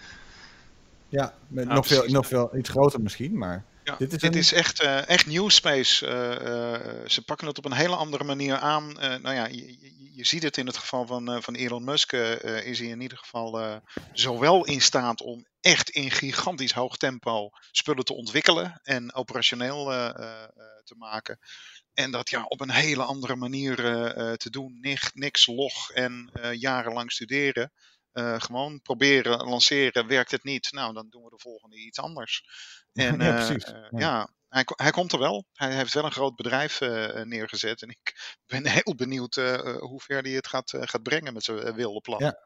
[1.09, 4.81] Ja, met nog, veel, nog veel iets groter misschien, maar Ja, Dit dit is echt,
[4.81, 6.07] eh, echt new space.
[6.07, 8.92] eh, eh, ze pakken het op een hele andere manier aan.
[8.92, 12.12] Nou ja, je, je, je ziet het in het geval van, van Elon Musk.
[12.12, 13.81] is hij in ieder geval
[14.12, 19.85] zowel in staat om echt in gigantisch hoog tempo spullen te ontwikkelen en operationeel
[20.85, 21.38] te maken.
[21.94, 23.77] En dat ja, op een hele andere manier
[24.37, 24.79] te doen.
[24.81, 27.72] Niks, niks log en jarenlang studeren.
[28.16, 30.07] Eh, gewoon proberen, lanceren.
[30.07, 30.68] Werkt het niet?
[30.72, 32.42] Nou, dan doen we de volgende iets anders.
[32.92, 33.64] En, Ja, eh, precies.
[33.64, 33.98] eh, Ja.
[33.98, 35.44] ja, hij, hij komt er wel.
[35.52, 36.81] Hij heeft wel een groot bedrijf
[37.24, 37.83] neergezet.
[37.83, 38.14] En ik
[38.52, 39.35] ben heel benieuwd
[39.79, 42.18] hoe ver hij het gaat, gaat brengen met zijn wilde plan.
[42.18, 42.44] Ja.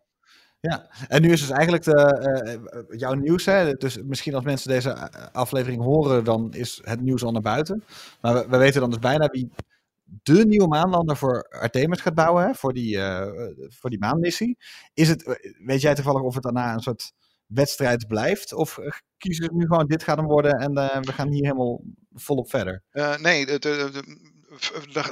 [0.60, 3.44] Ja, en nu is dus eigenlijk de, jouw nieuws.
[3.44, 3.72] Hè?
[3.74, 7.84] Dus misschien als mensen deze aflevering horen, dan is het nieuws al naar buiten.
[8.20, 9.50] Maar we, we weten dan dus bijna wie
[10.22, 12.54] de nieuwe maanlander voor Artemis gaat bouwen, hè?
[12.54, 14.58] Voor, die, eh, voor die maanmissie.
[14.94, 17.12] Is het, eh, weet jij toevallig of het daarna een soort
[17.46, 18.52] wedstrijd blijft?
[18.52, 21.80] Of eh, kiezen ze nu gewoon, dit gaat hem worden en we gaan hier helemaal
[22.12, 22.82] volop verder?
[23.20, 23.46] Nee,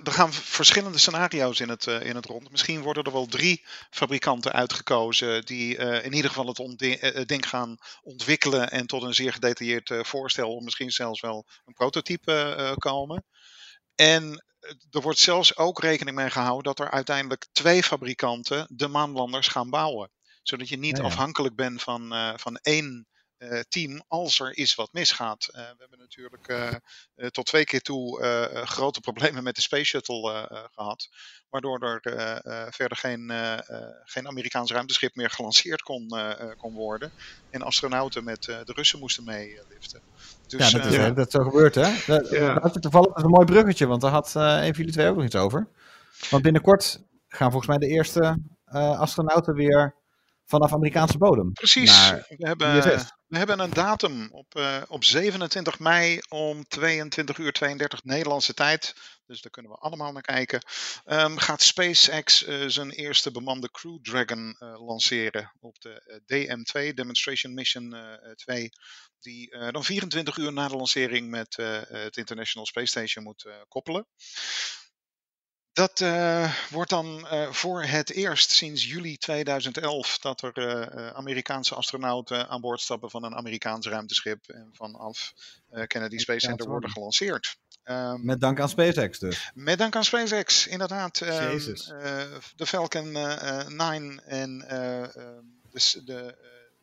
[0.02, 2.50] er gaan verschillende scenario's in het, in het rond.
[2.50, 8.70] Misschien worden er wel drie fabrikanten uitgekozen die in ieder geval het ding gaan ontwikkelen
[8.70, 13.24] en tot een zeer gedetailleerd voorstel, of misschien zelfs wel een prototype komen.
[13.94, 14.42] En
[14.90, 19.70] er wordt zelfs ook rekening mee gehouden dat er uiteindelijk twee fabrikanten de maanlanders gaan
[19.70, 20.10] bouwen.
[20.42, 21.08] Zodat je niet Ja, ja.
[21.08, 23.17] afhankelijk bent van, eh, van één eh,
[23.68, 25.48] team als er is wat misgaat.
[25.52, 26.68] Eh, we hebben natuurlijk eh,
[27.14, 30.64] eh, tot twee keer toe eh, eh, grote problemen met de Space Shuttle eh, eh,
[30.72, 31.08] gehad.
[31.50, 36.30] Waardoor er eh, eh, verder geen, eh, eh, geen Amerikaans ruimteschip meer gelanceerd kon, eh,
[36.40, 37.10] eh, kon worden.
[37.50, 40.00] En astronauten met eh, de Russen moesten meeliften.
[40.46, 41.94] Dus, ja, dat is, eh, hè, dat is zo gebeurd, hè?
[42.06, 42.54] Dat, Ja.
[42.54, 45.16] dat is toevallig een mooi bruggetje, want daar had eh, een van jullie twee ook
[45.16, 45.68] nog iets over.
[46.30, 49.94] Want binnenkort gaan volgens mij de eerste eh, astronauten weer
[50.48, 51.52] vanaf Amerikaanse bodem.
[51.52, 52.10] Precies.
[52.10, 53.12] we, hebben, ISS.
[53.26, 58.94] we hebben een datum op, eh, op 27 mei om 22 uur 32 Nederlandse tijd.
[59.26, 60.60] Dus daar kunnen we allemaal naar kijken.
[61.04, 66.94] Ehm, gaat SpaceX eh, zijn eerste bemande Crew Dragon eh, lanceren op de eh, DM2,
[66.94, 68.70] Demonstration Mission eh, 2.
[69.20, 71.56] Die dan 24 uur na de lancering met
[71.88, 74.06] het International Space Station moet koppelen.
[75.78, 81.74] Dat eh, wordt dan eh, voor het eerst sinds juli 2011 dat er eh, Amerikaanse
[81.74, 85.32] astronauten aan boord stappen van een Amerikaans ruimteschip en vanaf
[85.86, 87.58] Kennedy Space Center worden gelanceerd.
[87.82, 89.50] Ehm, Met dank aan SpaceX dus.
[89.54, 91.18] met dank aan SpaceX, inderdaad.
[91.18, 91.88] Jezus.
[91.90, 92.22] eh,
[92.56, 96.36] de Falcon eh, eh, 9 en eh, ehm, de,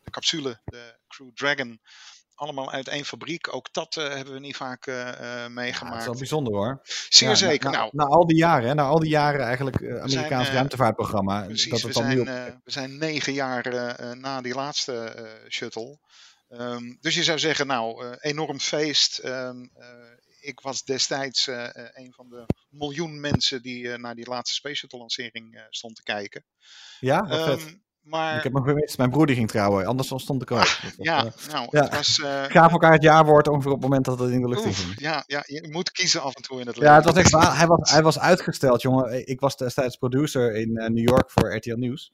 [0.03, 1.79] de capsule, de Crew Dragon,
[2.35, 3.53] allemaal uit één fabriek.
[3.53, 5.99] Ook dat eh, hebben we niet vaak eh, eh, Ja, dat meegemaakt.
[5.99, 6.79] is wel bijzonder hoor.
[7.09, 7.71] Zeer Ja, zeker.
[7.71, 11.41] Na, nou, na, na al die jaren, hè, na al die jaren eigenlijk Amerikaans ruimtevaartprogramma.
[11.41, 12.59] Precies, dat we nu zijn, op...
[12.63, 13.63] we zijn negen jaar
[14.17, 15.13] na die laatste
[15.49, 15.99] shuttle.
[16.47, 19.17] Ehm, dus je zou zeggen, nou, enorm feest.
[19.17, 19.87] Ehm, eh,
[20.39, 21.47] ik was destijds
[21.93, 26.45] een van de miljoen mensen die naar die laatste Space Shuttle lancering stond te kijken.
[26.99, 27.77] ja, wat vet.
[28.05, 28.97] Maar Ik heb hem gemist.
[28.97, 30.57] Mijn broer die ging trouwen, anders stond ik ook.
[30.57, 31.81] Was, ja, eh, nou, ja.
[31.83, 32.19] het was...
[32.47, 34.99] gaven elkaar het jaarwoord ongeveer op het moment dat het in de lucht oef, ging.
[34.99, 36.91] ja, ja, je moet kiezen af en toe in het leven.
[36.91, 37.57] Ja, het was echt.
[37.57, 39.27] Hij was, hij was uitgesteld, jongen.
[39.27, 42.11] Ik was destijds producer in eh, New York voor RTL Nieuws.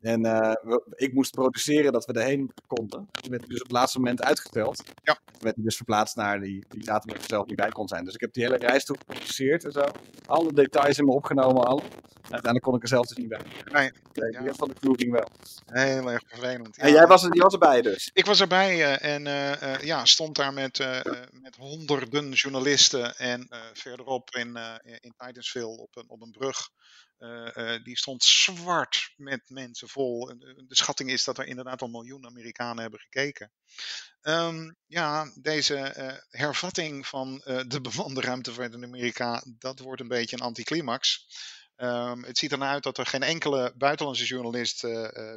[0.00, 3.08] En eh, we- ik moest produceren dat we erheen konden.
[3.10, 4.82] Toen werd hij dus op het laatste moment uitgesteld.
[5.02, 5.14] Ja.
[5.14, 7.88] Toen werd hij dus verplaatst naar die, die datum waar ik zelf niet bij kon
[7.88, 8.04] zijn.
[8.04, 9.84] Dus ik heb die hele reis toen geproduceerd en zo.
[10.26, 11.78] Alle details in me opgenomen, al.
[11.80, 13.40] En uiteindelijk kon ik er zelf dus niet bij.
[13.72, 14.52] Nee, Nee, Ja.
[14.54, 15.28] Van de crew ging wel.
[15.66, 16.76] heel erg vervelend.
[16.78, 18.10] En jij was, er- die was erbij dus.
[18.12, 20.78] Ik was erbij eh, en eh, ja, stond daar met,
[21.32, 23.16] met honderden journalisten.
[23.16, 24.58] En verderop in,
[25.00, 25.14] in
[25.78, 26.68] op een, op een brug.
[27.18, 30.30] Eh, eh, die stond zwart met mensen vol.
[30.30, 33.52] Eh, De schatting is dat er inderdaad al miljoen Amerikanen hebben gekeken.
[34.20, 35.76] Ehm, ja, deze
[36.30, 41.26] hervatting van de bemande ruimtevaart in Amerika, dat wordt een beetje een anticlimax.
[41.76, 44.80] Ehm, het ziet ernaar uit dat er geen enkele buitenlandse journalist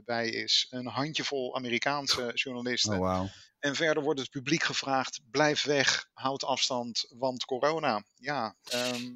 [0.05, 0.67] bij is.
[0.69, 2.93] Een handjevol Amerikaanse journalisten.
[2.93, 3.29] Oh, wauw.
[3.59, 8.03] En verder wordt het publiek gevraagd: blijf weg, houd afstand, want corona.
[8.15, 9.13] Ja, ehm,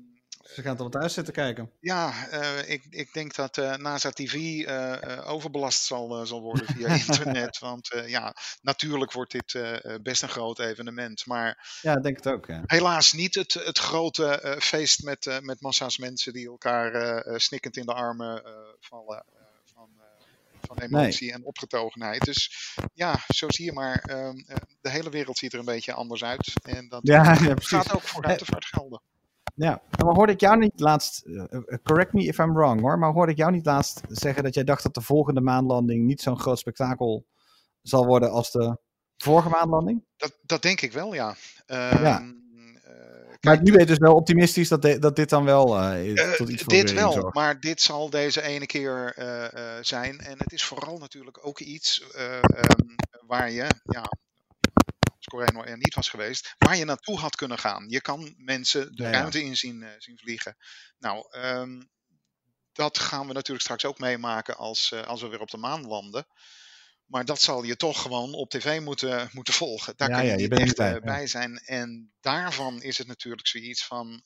[0.53, 1.71] Ze gaan toch thuis zitten kijken.
[1.79, 6.87] ja eh, ik, ik denk dat eh, NASA TV eh, overbelast zal, zal worden via
[7.07, 7.59] internet.
[7.59, 9.59] Want ja, natuurlijk wordt dit
[10.01, 11.25] best een groot evenement.
[11.25, 12.61] Maar Ja, ik denk het ook, ja.
[12.65, 17.93] helaas niet het, het grote feest met, met massa's mensen die elkaar snikkend in de
[17.93, 18.43] armen
[18.79, 19.25] vallen.
[19.73, 19.89] van,
[20.61, 22.25] van emotie en opgetogenheid.
[22.25, 23.99] Dus ja, zo zie je maar.
[23.99, 26.53] ehm, eh, de hele wereld ziet er een beetje anders uit.
[26.61, 29.01] En dat Ja, gaat ook voor ruimtevaart gelden.
[29.55, 32.99] Ja, maar hoorde ik jou niet laatst, eh, eh, correct me if I'm wrong hoor,
[32.99, 36.21] maar hoorde ik jou niet laatst zeggen dat jij dacht dat de volgende maanlanding niet
[36.21, 37.25] zo'n groot spektakel
[37.81, 38.77] zal worden als de
[39.17, 40.05] vorige maanlanding?
[40.17, 41.35] Dat, dat denk ik wel, ja.
[41.65, 41.89] Ja.
[41.91, 42.03] Ehm,
[42.83, 45.79] eh, Maar kijk, nu ben je dus wel optimistisch dat, de- dat dit dan wel
[45.81, 47.35] eh, tot iets voor dit wel, zorgt.
[47.35, 49.13] maar dit zal deze ene keer
[49.81, 50.19] zijn.
[50.19, 52.95] En het is vooral natuurlijk ook iets eh, ehm,
[53.27, 54.03] waar je, ja,
[55.25, 57.89] als Coreno er niet was geweest, waar je naartoe had kunnen gaan.
[57.89, 60.57] Je kan mensen de Ja, ruimte in zien, eh, zien vliegen.
[60.97, 61.81] Nou, ehm,
[62.71, 65.87] dat gaan we natuurlijk straks ook meemaken als, eh, als we weer op de maan
[65.87, 66.27] landen.
[67.05, 69.93] Maar dat zal je toch gewoon op tv moeten, moeten volgen.
[69.97, 71.27] Daar Ja, kun je ja, je niet echt eh, bij, ja.
[71.27, 71.57] zijn.
[71.57, 74.23] En daarvan is het natuurlijk zoiets van...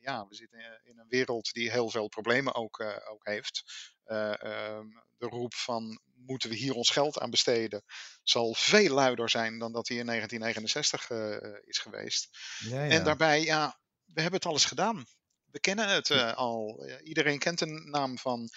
[0.00, 3.62] ja, we zitten in een wereld die heel veel problemen ook, ook heeft.
[4.08, 4.86] Eh, ehm,
[5.18, 7.82] de roep van moeten we hier ons geld aan besteden...
[8.22, 12.28] zal veel luider zijn dan dat die in 1969 eh, eh, is geweest.
[12.58, 12.90] Ja, ja.
[12.90, 15.06] En daarbij, ja, we hebben het alles gedaan.
[15.50, 16.86] We kennen het eh, al.
[17.02, 18.48] Iedereen kent de naam van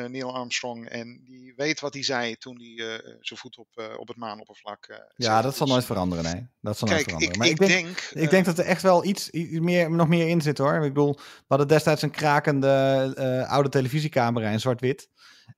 [0.00, 0.88] Neil Armstrong.
[0.88, 4.16] En die weet wat hij zei toen hij eh, zijn voet op, eh, op het
[4.16, 6.48] maanoppervlak eh ja, dat zal Dus, nooit veranderen, nee.
[6.60, 7.32] Dat zal nooit veranderen.
[7.32, 7.98] ik, maar ik, ik denk, denk...
[7.98, 10.74] ik eh, denk dat er echt wel iets, iets meer, nog meer in zit hoor.
[10.74, 15.08] Ik bedoel, we hadden destijds een krakende eh, oude televisiecamera in zwart-wit.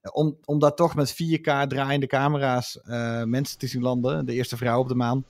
[0.01, 4.27] Eh, Om, om daar toch met 4K draaiende camera's eh, mensen te zien landen.
[4.27, 5.24] De eerste vrouw op de maan.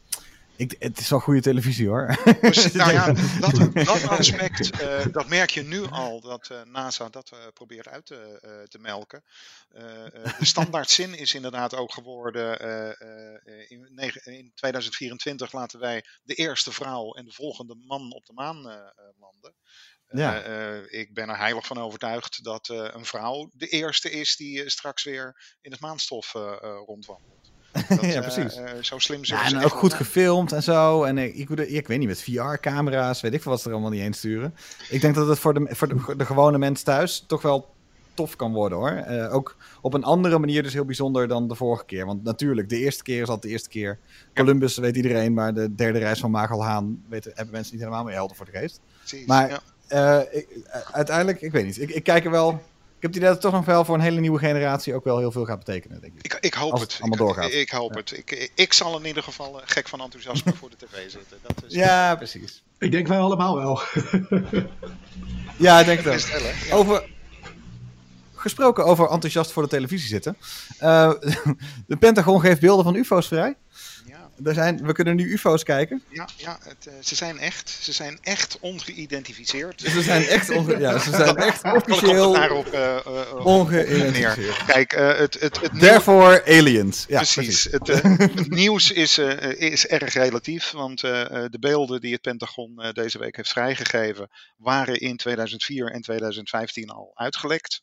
[0.58, 2.18] Ik, het is wel goede televisie hoor.
[2.40, 7.08] Dus, nou ja, dat, dat aspect, eh, dat merk je nu al, dat eh, NASA
[7.08, 9.24] dat eh, probeert uit te, te melken.
[10.38, 12.58] De standaard zin is inderdaad ook geworden,
[13.68, 18.62] in, in 2024 laten wij de eerste vrouw en de volgende man op de maan
[19.18, 19.54] landen.
[20.10, 20.42] Ja.
[20.88, 25.56] ik ben er heilig van overtuigd dat een vrouw de eerste is die straks weer
[25.60, 26.32] in het maanstof
[26.86, 27.52] rondwandelt.
[27.88, 28.56] Dat, ja, eh, precies.
[28.56, 30.02] eh, zo slim zullen Ja, en ook goed zijn.
[30.04, 31.02] gefilmd en zo.
[31.04, 31.34] En ik,
[31.68, 34.54] ik, weet niet, met VR-camera's, weet ik veel wat ze er allemaal niet heen sturen.
[34.90, 37.74] Ik denk dat het voor de, voor de, de gewone mens thuis toch wel
[38.14, 38.90] tof kan worden hoor.
[38.90, 42.06] Eh, ook op een andere manier dus heel bijzonder dan de vorige keer.
[42.06, 43.98] Want natuurlijk, de eerste keer is altijd de eerste keer.
[44.34, 48.14] Columbus weet iedereen, maar de derde reis van Magelhaan weten, hebben mensen niet helemaal meer
[48.14, 48.80] helder voor de geest.
[48.98, 49.48] Precies, Maar-
[49.88, 50.20] ja.
[50.30, 50.48] Ik-
[50.92, 51.80] uiteindelijk, ik weet niet.
[51.80, 52.62] Ik, ik kijk er wel...
[52.98, 55.04] Ik heb het idee dat het toch nog wel voor een hele nieuwe generatie ook
[55.04, 56.24] wel heel veel gaat betekenen, denk ik.
[56.24, 57.00] Ik, ik hoop Als het het.
[57.00, 57.52] allemaal ik, doorgaat.
[57.52, 57.98] Ik, ik hoop Ja.
[57.98, 58.12] het.
[58.18, 61.38] Ik, ik, zal in ieder geval eh, gek van enthousiasme voor de tv zitten.
[61.42, 62.62] Dat is Ja, precies.
[62.78, 63.80] Ik denk wij allemaal wel.
[65.56, 66.12] Ja, ik denk het ook.
[66.14, 66.40] best wel?
[66.68, 66.74] Ja.
[66.74, 67.08] Over.
[68.34, 70.36] Gesproken over enthousiast voor de televisie zitten.
[70.78, 71.12] Eh,
[71.86, 73.56] de Pentagon geeft beelden van UFO's vrij.
[74.44, 76.02] Er zijn, we kunnen nu UFO's kijken.
[76.08, 77.78] ja, ja het, eh, ze zijn echt.
[77.80, 79.82] Ze zijn echt ongeïdentificeerd.
[79.82, 83.44] Dus ze zijn echt, onge- ja, ze zijn echt officieel daarop eh, eh, eh, neer.
[83.44, 84.64] ongeïdentificeerd.
[84.66, 87.04] Kijk, eh, het, het, het, nieuws- Therefore aliens.
[87.08, 87.34] Ja, precies.
[87.34, 87.64] precies.
[87.72, 92.12] Het, eh, het nieuws is, eh, is erg relatief, want eh, eh, de beelden die
[92.12, 97.80] het Pentagon eh, deze week heeft vrijgegeven, waren in 2004 en 2015 al uitgelekt.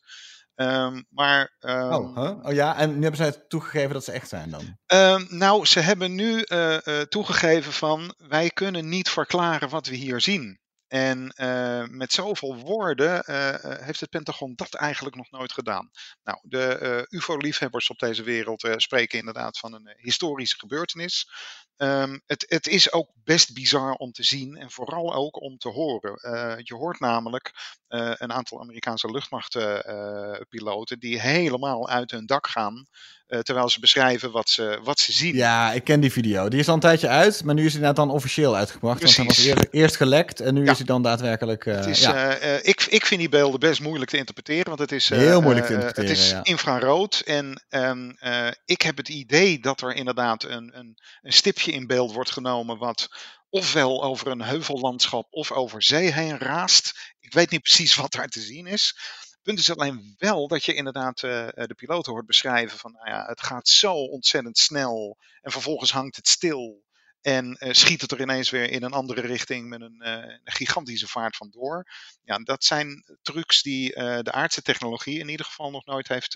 [0.56, 2.46] Ehm, maar, ehm, Oh, huh?
[2.46, 4.78] oh ja, en nu hebben zij toegegeven dat ze echt zijn dan.
[4.86, 9.96] Ehm, nou, ze hebben nu eh, eh, toegegeven van wij kunnen niet verklaren wat we
[9.96, 10.60] hier zien.
[10.88, 15.90] En eh, met zoveel woorden eh, eh, heeft het Pentagon dat eigenlijk nog nooit gedaan.
[16.24, 21.30] Nou, de UFO-liefhebbers op deze wereld spreken inderdaad van een historische gebeurtenis.
[21.76, 25.70] ehm, het, het is ook best bizar om te zien en vooral ook om te
[25.70, 26.20] horen.
[26.64, 27.52] Je hoort namelijk
[27.88, 32.88] een aantal Amerikaanse luchtmachtpiloten die helemaal uit hun dak gaan.
[33.26, 35.36] terwijl ze beschrijven wat ze, wat ze zien.
[35.36, 36.50] Ja, ik ken die video.
[36.50, 39.02] Die is al een tijdje uit, maar nu is hij inderdaad dan officieel uitgebracht.
[39.02, 40.76] Want hij was eerst gelekt en nu Ja.
[40.76, 41.66] is hij dan daadwerkelijk...
[41.66, 42.38] eh, Het is, ja.
[42.38, 45.18] eh, eh, ik, ik vind die beelden best moeilijk te interpreteren, want het is, eh,
[45.18, 46.44] Heel moeilijk te eh, interpreteren, Het is ja.
[46.44, 51.72] infrarood en ehm, eh, ik heb het idee dat er inderdaad een, een, een stipje
[51.72, 53.08] in beeld wordt genomen wat
[53.50, 57.14] ofwel over een heuvellandschap of over zee heen raast.
[57.20, 58.94] Ik weet niet precies wat daar te zien is.
[59.30, 62.92] Het punt is alleen wel dat je inderdaad eh, eh, de piloten hoort beschrijven van
[62.92, 66.84] nou ja, het gaat zo ontzettend snel en vervolgens hangt het stil.
[67.26, 71.08] En eh, schiet het er ineens weer in een andere richting met een, eh, gigantische
[71.08, 71.88] vaart vandoor.
[72.24, 76.34] Ja, dat zijn trucs die eh, de aardse technologie in ieder geval nog nooit heeft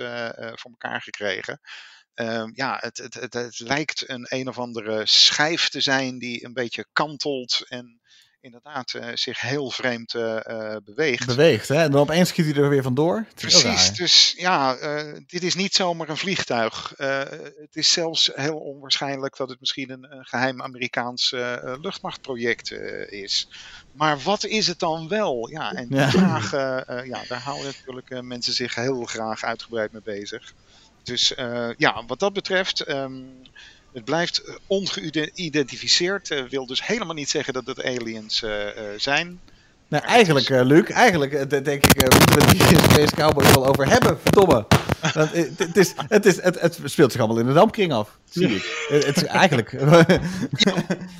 [0.53, 1.59] voor elkaar gekregen.
[2.13, 6.45] Ehm, ja, het, het, het, het lijkt een een of andere schijf te zijn die
[6.45, 8.01] een beetje kantelt en
[8.41, 11.25] inderdaad eh, zich heel vreemd eh, eh, beweegt.
[11.25, 11.75] Beweegt, hè?
[11.75, 13.25] En dan opeens schiet hij er weer vandoor.
[13.35, 14.75] Precies, dus ja,
[15.27, 16.93] dit is niet zomaar een vliegtuig.
[16.97, 21.31] Het is zelfs heel onwaarschijnlijk dat het misschien een, een geheim Amerikaans
[21.81, 22.71] luchtmachtproject
[23.09, 23.47] is.
[23.91, 25.49] Maar wat is het dan wel?
[25.49, 26.09] Ja, en Ja.
[26.09, 30.53] vraag, eh, ja, daar houden natuurlijk mensen zich heel graag uitgebreid mee bezig.
[31.03, 31.33] Dus
[31.77, 33.21] ja, wat dat betreft, ehm,
[33.93, 36.31] het blijft eh, ongeïdentificeerd.
[36.31, 38.51] Eh, wil dus helemaal niet zeggen dat het aliens eh,
[38.97, 39.39] zijn.
[39.87, 43.51] Nou, eigenlijk, eh, Luc, eigenlijk de- denk ik, moeten we het hier in Space Cowboys
[43.51, 44.19] wel over hebben.
[44.23, 44.65] Verdomme.
[45.13, 48.17] Want, het, is, het, is, het, het speelt zich allemaal in de dampkring af.
[48.29, 48.85] Zie ik.
[48.89, 49.71] Het, is eigenlijk.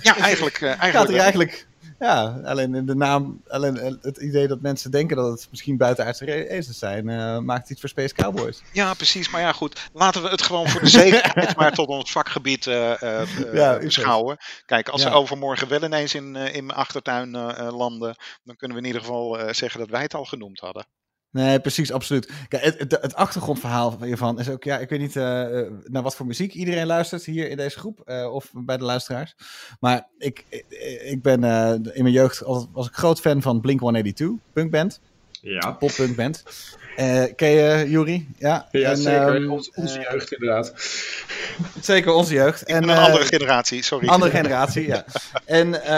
[0.01, 1.67] Ja, eigenlijk, eh, gaat eigenlijk er eigenlijk.
[1.99, 6.25] Ja, alleen in de naam, alleen het idee dat mensen denken dat het misschien buitenaardse
[6.25, 8.61] wezens zijn, eh, maakt iets voor Space Cowboys.
[8.73, 9.29] Ja, precies.
[9.29, 9.89] Maar ja, goed.
[9.93, 14.37] Laten we het gewoon voor de zekerheid maar tot ons vakgebied Ja, u beschouwen.
[14.65, 15.09] Kijk, als Ja.
[15.09, 17.31] ze overmorgen wel ineens in, in mijn achtertuin
[17.71, 20.85] landen, dan kunnen we in ieder geval zeggen dat wij het al genoemd hadden.
[21.31, 22.31] Nee, precies, absoluut.
[22.47, 26.15] Kijk, het, het, achtergrondverhaal hiervan is ook, ja, ik weet niet eh, eh, naar wat
[26.15, 29.35] voor muziek iedereen luistert hier in deze groep, eh, of bij de luisteraars.
[29.79, 30.45] Maar ik,
[31.03, 31.43] ik, ben
[31.93, 34.99] in mijn jeugd altijd, was ik groot fan van Blink-182, punkband,
[35.41, 36.43] Ja, poppunkband.
[36.95, 38.27] Eh ken je, Juri?
[38.37, 39.35] Ja, ja En, zeker.
[39.35, 40.73] ehm, Ons- onze eh, jeugd inderdaad.
[41.81, 42.63] zeker onze jeugd.
[42.63, 44.07] En, een eh, andere generatie, sorry.
[44.07, 45.05] Andere generatie, ja.
[45.45, 45.89] En eh,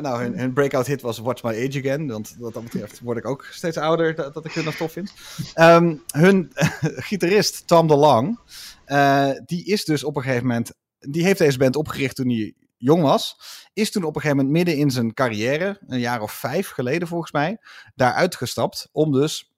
[0.00, 2.06] nou, hun, hun breakout hit was Watch My Age Again.
[2.08, 4.92] Want wat dat betreft word ik ook steeds ouder, dat, dat ik hun nog tof
[4.92, 5.12] vind.
[5.54, 6.52] Ehm, hun
[7.08, 8.38] gitarist Tom DeLong,
[8.84, 10.72] eh die is dus op een gegeven moment...
[10.98, 12.52] Die heeft deze band opgericht toen hij
[12.82, 13.36] jong was.
[13.72, 17.08] Is toen op een gegeven moment midden in zijn carrière, een jaar of vijf geleden
[17.08, 17.58] volgens mij,
[17.94, 19.52] daar uitgestapt om dus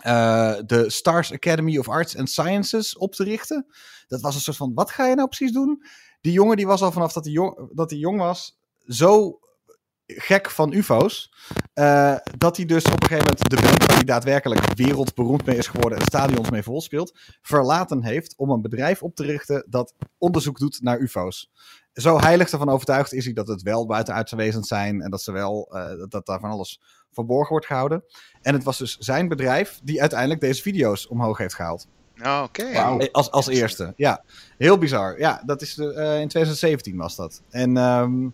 [0.00, 3.66] eh, de Stars Academy of Arts and Sciences op te richten.
[4.06, 5.84] Dat was een soort van, wat ga je nou precies doen?
[6.20, 9.38] Die jongen die was al vanaf dat hij jong, dat hij jong was zo
[10.06, 11.32] gek van ufo's.
[11.74, 15.66] eh, dat hij dus op een gegeven moment de band hij daadwerkelijk wereldberoemd mee is
[15.66, 19.94] geworden en stadions mee vol speelt, verlaten heeft om een bedrijf op te richten dat
[20.18, 21.50] onderzoek doet naar ufo's.
[21.94, 25.68] Zo heilig ervan overtuigd is hij dat het wel buitenaardse zijn en dat, ze wel,
[25.70, 26.80] eh, dat, dat daar van alles
[27.12, 28.04] verborgen wordt gehouden.
[28.42, 31.86] En het was dus zijn bedrijf die uiteindelijk deze video's omhoog heeft gehaald.
[32.14, 33.08] Ja, Oké.
[33.12, 34.24] Als, als eerste, ja.
[34.58, 35.18] Heel bizar.
[35.18, 37.42] Ja, dat is de, eh, in 2017 was dat.
[37.50, 38.28] En ehm,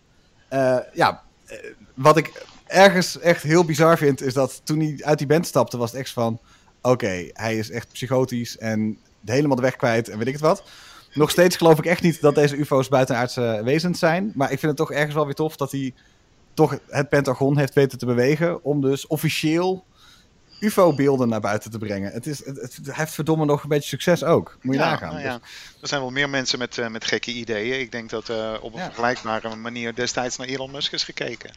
[0.49, 1.57] eh, ja, eh,
[1.93, 5.77] wat ik ergens echt heel bizar vind, is dat toen hij uit die band stapte,
[5.77, 6.39] was het echt van...
[6.81, 10.63] Oké, hij is echt psychotisch en helemaal de weg kwijt en weet ik het wat.
[11.13, 14.31] Nog steeds geloof ik echt niet dat deze ufo's buitenaardse wezens zijn.
[14.35, 15.93] Maar ik vind het toch ergens wel weer tof dat hij
[16.53, 18.63] toch het Pentagon heeft weten te bewegen...
[18.63, 19.85] om dus officieel
[20.59, 22.11] UFO-beelden naar buiten te brengen.
[22.11, 24.57] Het, is, het, het heeft verdomme nog een beetje succes ook.
[24.61, 25.09] Moet je Ja, nagaan.
[25.13, 25.33] nou ja.
[25.81, 27.79] Er zijn wel meer mensen met, eh, met gekke ideeën.
[27.79, 28.85] Ik denk dat eh, op een Ja.
[28.85, 31.51] vergelijkbare manier destijds naar Elon Musk is gekeken.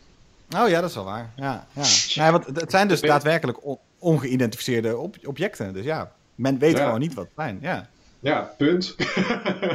[0.49, 1.31] Dus, oh ja, dat is wel waar.
[1.37, 1.83] Ja, ja.
[2.15, 5.73] Nee, want het- zijn dus daadwerkelijk on- ongeïdentificeerde ob- objecten.
[5.73, 6.85] Dus ja, men weet Ja.
[6.85, 7.59] gewoon niet wat het zijn.
[7.61, 7.89] Ja.
[8.25, 8.95] Ja, punt.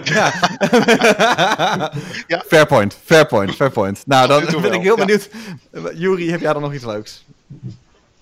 [0.03, 0.33] Ja.
[2.27, 2.43] Ja.
[2.47, 4.03] Fair point, fair point, fair point.
[4.05, 5.05] Nou, dan ben wel, ik heel ja.
[5.05, 5.29] benieuwd.
[5.93, 7.25] Juri, heb jij dan nog iets leuks?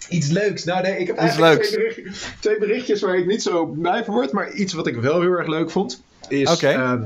[0.10, 0.64] Iets leuks.
[0.64, 1.64] Nou nee, ik heb Iets eigenlijk.
[1.64, 4.32] Twee, bericht- twee berichtjes waar ik niet zo blij van word.
[4.32, 6.04] Maar iets wat ik wel heel erg leuk vond.
[6.28, 6.68] Is, Oké.
[6.68, 7.00] ehm,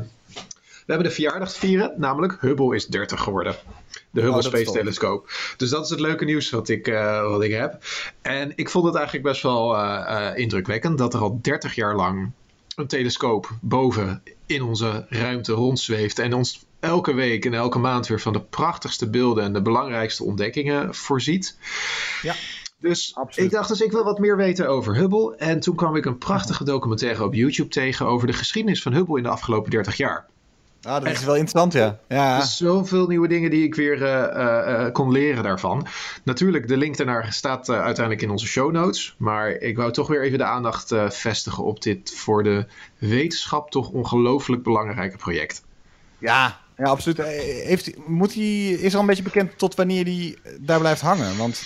[0.63, 1.93] we hebben de verjaardag te vieren.
[1.97, 3.55] Namelijk Hubble is 30 geworden.
[4.11, 4.71] De Hubble Oh, is Space.
[4.71, 5.29] Telescope.
[5.57, 7.83] Dus dat is het leuke nieuws wat ik, eh, wat ik heb.
[8.21, 11.95] En ik vond het eigenlijk best wel eh, eh, indrukwekkend dat er al 30 jaar
[11.95, 12.31] lang
[12.81, 16.19] een telescoop boven in onze ruimte rondzweeft.
[16.19, 20.23] En ons elke week en elke maand weer van de prachtigste beelden en de belangrijkste
[20.23, 21.57] ontdekkingen voorziet.
[22.21, 22.33] Ja.
[22.79, 23.51] Dus Absoluut.
[23.51, 25.35] ik dacht dus ik wil wat meer weten over Hubble.
[25.35, 29.17] En toen kwam ik een prachtige documentaire op YouTube tegen over de geschiedenis van Hubble
[29.17, 30.27] in de afgelopen 30 jaar.
[30.83, 31.99] Ah, dat is wel interessant, ja.
[32.07, 32.37] ja.
[32.37, 35.87] Er zoveel nieuwe dingen die ik weer uh, uh, kon leren daarvan.
[36.23, 39.15] Natuurlijk, de link daarnaar staat uh, uiteindelijk in onze show notes.
[39.17, 42.65] Maar ik wou toch weer even de aandacht vestigen op dit voor de
[42.97, 45.63] wetenschap toch ongelooflijk belangrijke project.
[46.17, 47.17] Ja, ja absoluut.
[47.17, 51.37] Heeft, moet hij, is al een beetje bekend tot wanneer hij daar blijft hangen?
[51.37, 51.63] Want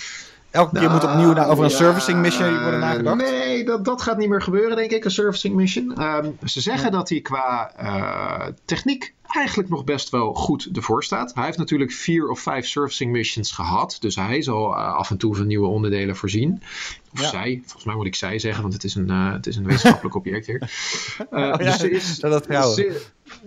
[0.56, 3.16] elke keer moet nou, opnieuw naar, over een servicing mission worden nagedacht?
[3.16, 6.02] Nee, dat, dat gaat niet meer gebeuren, denk ik, een servicing mission.
[6.02, 11.34] Um, ze zeggen dat hij qua uh, techniek eigenlijk nog best wel goed ervoor staat.
[11.34, 13.96] Hij heeft natuurlijk vier of vijf servicing missions gehad.
[14.00, 16.62] Dus hij zal uh, af en toe van nieuwe onderdelen voorzien.
[17.12, 17.28] Of ja.
[17.28, 19.64] zij, volgens mij moet ik zij zeggen, want het is een, uh, het is een
[19.64, 20.70] wetenschappelijk object hier.
[21.32, 23.02] Uh, oh, dus ze is, dat ze,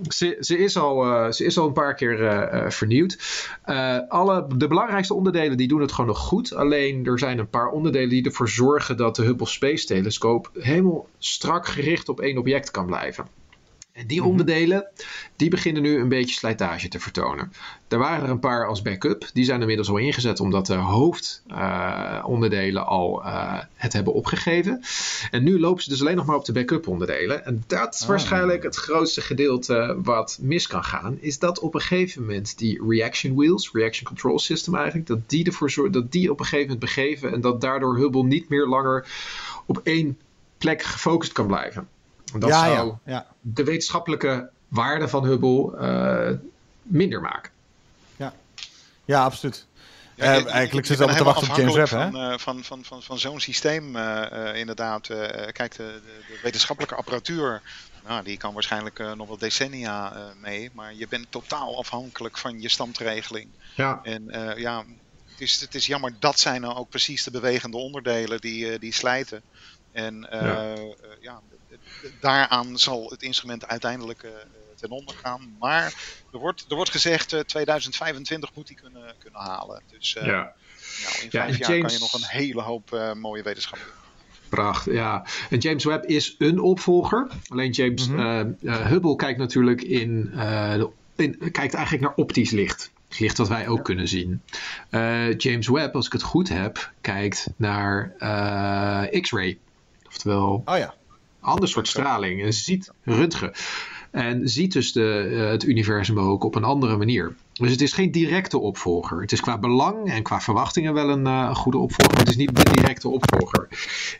[0.08, 3.18] ze, ze, is al, ze is al een paar keer vernieuwd.
[4.08, 6.54] alle, de belangrijkste onderdelen die doen het gewoon nog goed.
[6.54, 11.08] Alleen er zijn een paar onderdelen die ervoor zorgen dat de Hubble Space Telescope helemaal
[11.18, 13.39] strak gericht op één object kan blijven.
[14.08, 14.30] Die mhm.
[14.30, 14.88] onderdelen,
[15.36, 17.54] die beginnen nu een beetje slijtage te vertonen.
[17.88, 19.30] Er waren er een paar als backup.
[19.34, 24.82] Die zijn inmiddels al ingezet omdat de hoofdonderdelen uh, al uh, het hebben opgegeven.
[25.32, 27.46] En nu lopen ze dus alleen nog maar op de backup onderdelen.
[27.46, 28.08] En dat is ah.
[28.08, 31.18] waarschijnlijk het grootste gedeelte wat mis kan gaan.
[31.20, 35.46] Is dat op een gegeven moment die reaction wheels, reaction control system eigenlijk, dat die
[35.46, 37.34] ervoor zorgen dat die op een gegeven moment begeven.
[37.34, 39.08] En dat daardoor Hubble niet meer langer
[39.66, 40.18] op één
[40.58, 41.88] plek gefocust kan blijven.
[42.34, 43.28] Dat ja, zou ja, ja.
[43.42, 46.38] de wetenschappelijke waarde van Hubble uh,
[46.82, 47.52] minder maken.
[48.16, 48.34] Ja,
[49.06, 49.68] ja absoluut.
[50.16, 51.88] Ja, uh, eigenlijk zit het te wachten op James Webb.
[51.88, 53.98] Van, van, van, van, van zo'n systeem,
[54.56, 55.08] inderdaad.
[55.52, 57.62] kijk, de, de, de, wetenschappelijke apparatuur,
[58.08, 60.70] nou, die kan waarschijnlijk nog wel decennia mee.
[60.74, 63.48] Maar je bent totaal afhankelijk van je standregeling.
[63.76, 64.00] Ja.
[64.04, 64.26] En
[64.56, 64.84] ja,
[65.26, 68.94] het is, het is jammer dat zijn nou ook precies de bewegende onderdelen die, die
[68.94, 69.42] slijten.
[69.92, 70.74] En ja.
[71.22, 71.42] ja
[72.20, 74.32] daaraan zal het instrument uiteindelijk uh,
[74.76, 75.56] ten onder gaan.
[75.60, 75.94] Maar
[76.34, 79.82] er wordt, er wordt gezegd, uh, 2025 moet hij kunnen, kunnen halen.
[79.98, 80.32] Dus uh, ja.
[80.32, 83.94] nou, in vijf jaar kan je nog een hele hoop mooie wetenschap doen.
[84.50, 85.26] Prachtig, ja.
[85.50, 87.28] En James Webb is een opvolger.
[87.48, 88.58] Alleen James mm -hmm.
[88.62, 90.34] Hubble kijkt natuurlijk in,
[91.16, 92.92] in, kijkt eigenlijk naar optisch licht.
[93.18, 93.84] Licht dat wij ook ja.
[93.84, 94.42] kunnen zien.
[95.38, 98.14] James Webb, als ik het goed heb, kijkt naar
[99.22, 99.58] X-ray.
[100.08, 100.94] Oftewel, oh ja
[101.40, 102.44] ander soort straling.
[102.44, 103.52] En ziet röntgen.
[104.12, 107.36] En ziet dus de, uh, het universum ook op een andere manier.
[107.54, 109.22] Dus het is geen directe opvolger.
[109.22, 112.12] Het is qua belang en qua verwachtingen wel een, uh, een goede opvolger.
[112.12, 113.68] Maar het is niet de directe opvolger.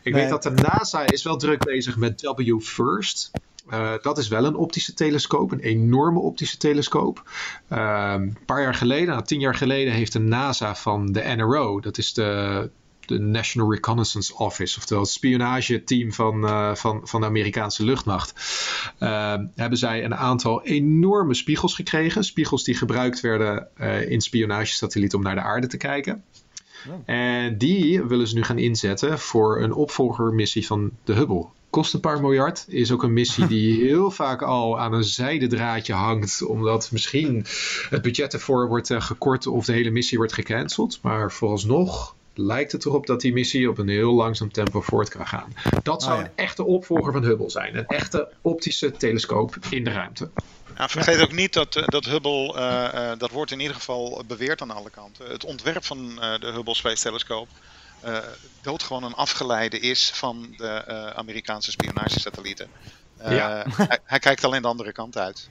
[0.02, 0.12] Ik nee.
[0.12, 3.30] weet dat de NASA is wel druk bezig met W First.
[3.70, 7.22] Uh, dat is wel een optische telescoop, een enorme optische telescoop.
[7.68, 11.98] een paar jaar geleden, nou, tien jaar geleden, heeft de NASA van de NRO, dat
[11.98, 12.70] is de
[13.10, 18.34] de National Reconnaissance Office, oftewel het spionageteam van, uh, van, van de Amerikaanse luchtmacht,
[19.00, 22.24] uh, hebben zij een aantal enorme spiegels gekregen.
[22.24, 26.24] Spiegels die gebruikt werden uh, in spionagesatellieten om naar de aarde te kijken.
[26.88, 27.14] Oh.
[27.14, 31.46] En die willen ze nu gaan inzetten voor een opvolgermissie van de Hubble.
[31.70, 32.64] Kost een paar miljard.
[32.68, 36.42] Is ook een missie die heel vaak al aan een zijdendraadje hangt.
[36.42, 37.44] Omdat misschien
[37.90, 40.98] het budget ervoor wordt gekort of de hele missie wordt gecanceld.
[41.02, 45.26] Maar vooralsnog lijkt het erop dat die missie op een heel langzaam tempo voort kan
[45.26, 45.54] gaan.
[45.82, 46.26] Dat zou oh, ja.
[46.26, 47.76] een echte opvolger van Hubble zijn.
[47.76, 50.30] Een echte optische telescoop in de ruimte.
[50.76, 54.24] Ja, vergeet ook niet dat, eh, dat Hubble, uh, uh, dat wordt in ieder geval
[54.26, 55.30] beweerd aan alle kanten.
[55.30, 57.48] Het ontwerp van de Hubble Space Telescope
[58.62, 62.68] doodgewoon een afgeleide is van de Amerikaanse spionagesatellieten.
[63.28, 63.64] Ja.
[63.76, 65.48] Hij, hij, kijkt alleen de andere kant uit.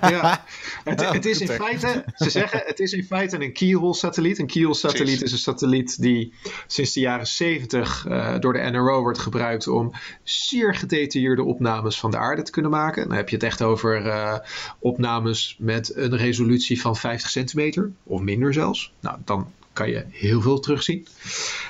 [0.00, 0.44] Ja.
[0.84, 4.38] Het, het, is in feite, ze zeggen, het is in feite een keyhole-satelliet.
[4.38, 6.32] Een keyhole-satelliet is een satelliet die
[6.66, 9.92] sinds de jaren 70 uh, door de NRO wordt gebruikt om
[10.22, 13.08] zeer gedetailleerde opnames van de aarde te kunnen maken.
[13.08, 14.38] Dan heb je het echt over uh,
[14.78, 18.92] opnames met een resolutie van 50 centimeter of minder zelfs.
[19.00, 21.06] Nou, dan kan je heel veel terugzien.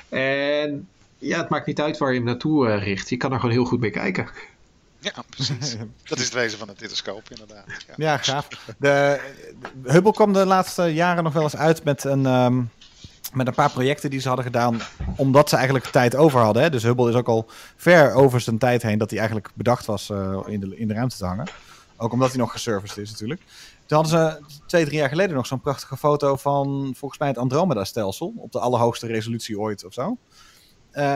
[0.09, 0.87] En
[1.17, 3.09] ja, het maakt niet uit waar je hem naartoe uh, richt.
[3.09, 4.27] Je kan er gewoon heel goed mee kijken.
[5.03, 5.75] Ja, precies.
[6.09, 7.65] dat is het wezen van het telescoop, inderdaad.
[7.67, 8.47] Ja, ja gaaf.
[8.47, 12.69] De, de, Hubble kwam de laatste jaren nog wel eens uit met een, um,
[13.33, 14.81] met een paar projecten die ze hadden gedaan,
[15.15, 16.63] omdat ze eigenlijk tijd over hadden.
[16.63, 16.69] Hè?
[16.69, 17.45] Dus Hubble is ook al
[17.75, 20.93] ver over zijn tijd heen dat hij eigenlijk bedacht was uh, in, de, in de
[20.93, 21.47] ruimte te hangen.
[21.97, 23.41] Ook omdat hij nog geserviced is natuurlijk.
[23.85, 27.37] Toen hadden ze twee, drie jaar geleden nog zo'n prachtige foto van volgens mij het
[27.37, 28.33] Andromeda-stelsel.
[28.37, 30.17] Op de allerhoogste resolutie ooit of zo.
[30.93, 31.15] Uh,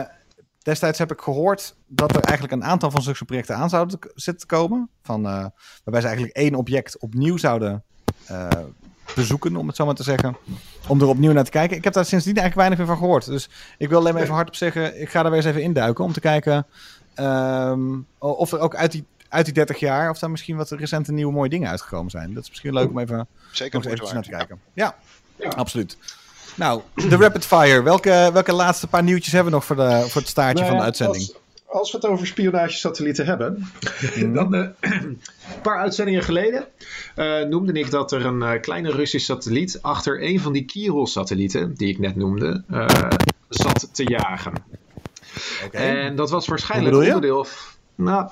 [0.68, 4.48] Destijds heb ik gehoord dat er eigenlijk een aantal van zulke projecten aan zouden zitten
[4.48, 4.88] komen.
[5.02, 5.46] Van, uh,
[5.84, 7.82] waarbij ze eigenlijk één object opnieuw zouden
[8.30, 8.48] uh,
[9.14, 10.36] bezoeken, om het zo maar te zeggen.
[10.86, 11.76] Om er opnieuw naar te kijken.
[11.76, 13.24] Ik heb daar sindsdien eigenlijk weinig meer van gehoord.
[13.24, 13.48] Dus
[13.78, 16.12] ik wil alleen maar even hardop zeggen, ik ga daar weer eens even induiken om
[16.12, 16.66] te kijken
[17.16, 21.12] um, of er ook uit die uit die 30 jaar, of daar misschien wat recente
[21.12, 22.34] nieuwe mooie dingen uitgekomen zijn.
[22.34, 24.60] Dat is misschien leuk om even Zeker nog eens naar te kijken.
[24.72, 24.94] Ja,
[25.36, 25.48] Ja.
[25.48, 25.96] absoluut.
[26.58, 27.82] Nou, de rapid fire.
[27.82, 30.74] Welke, welke laatste paar nieuwtjes hebben we nog voor, de, voor het staartje Nou van
[30.74, 31.22] de ja, uitzending?
[31.22, 31.36] Als,
[31.66, 34.32] als we het over spionagesatellieten hebben, Mhm.
[34.32, 35.20] dan eh, een
[35.62, 36.66] paar uitzendingen geleden
[37.14, 41.74] eh, noemde ik dat er een eh, kleine Russisch satelliet achter een van die Kiril-satellieten,
[41.74, 42.62] die ik net noemde,
[43.48, 44.52] zat te jagen.
[45.70, 47.46] En dat was waarschijnlijk onderdeel.
[47.94, 48.30] Nou,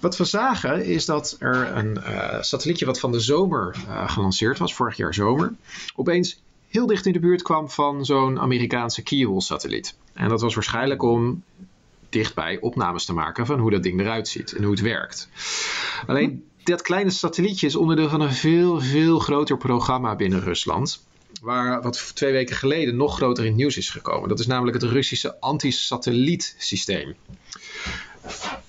[0.00, 1.98] wat we zagen is dat er een
[2.44, 5.52] satellietje wat van de zomer gelanceerd was, vorig jaar zomer,
[5.96, 6.40] opeens
[6.70, 9.96] heel dicht in de buurt kwam van zo'n Amerikaanse Kiowa-satelliet.
[10.12, 11.42] En dat was waarschijnlijk om
[12.08, 15.28] dichtbij opnames te maken van hoe dat ding eruit ziet en hoe het werkt.
[16.06, 21.04] Alleen dat kleine satellietje is onderdeel van een veel, veel groter programma binnen Rusland.
[21.42, 24.28] Waar wat twee weken geleden nog groter in het nieuws is gekomen.
[24.28, 27.14] Dat is namelijk het Russische antisatellietsysteem.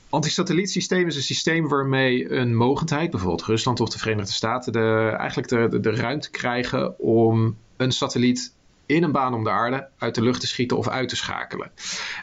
[0.09, 5.49] Antisatellietsysteem is een systeem waarmee een mogendheid, bijvoorbeeld Rusland of de Verenigde Staten, de, eigenlijk
[5.49, 8.53] de, de ruimte krijgen om een satelliet
[8.85, 11.71] in een baan om de aarde uit de lucht te schieten of uit te schakelen.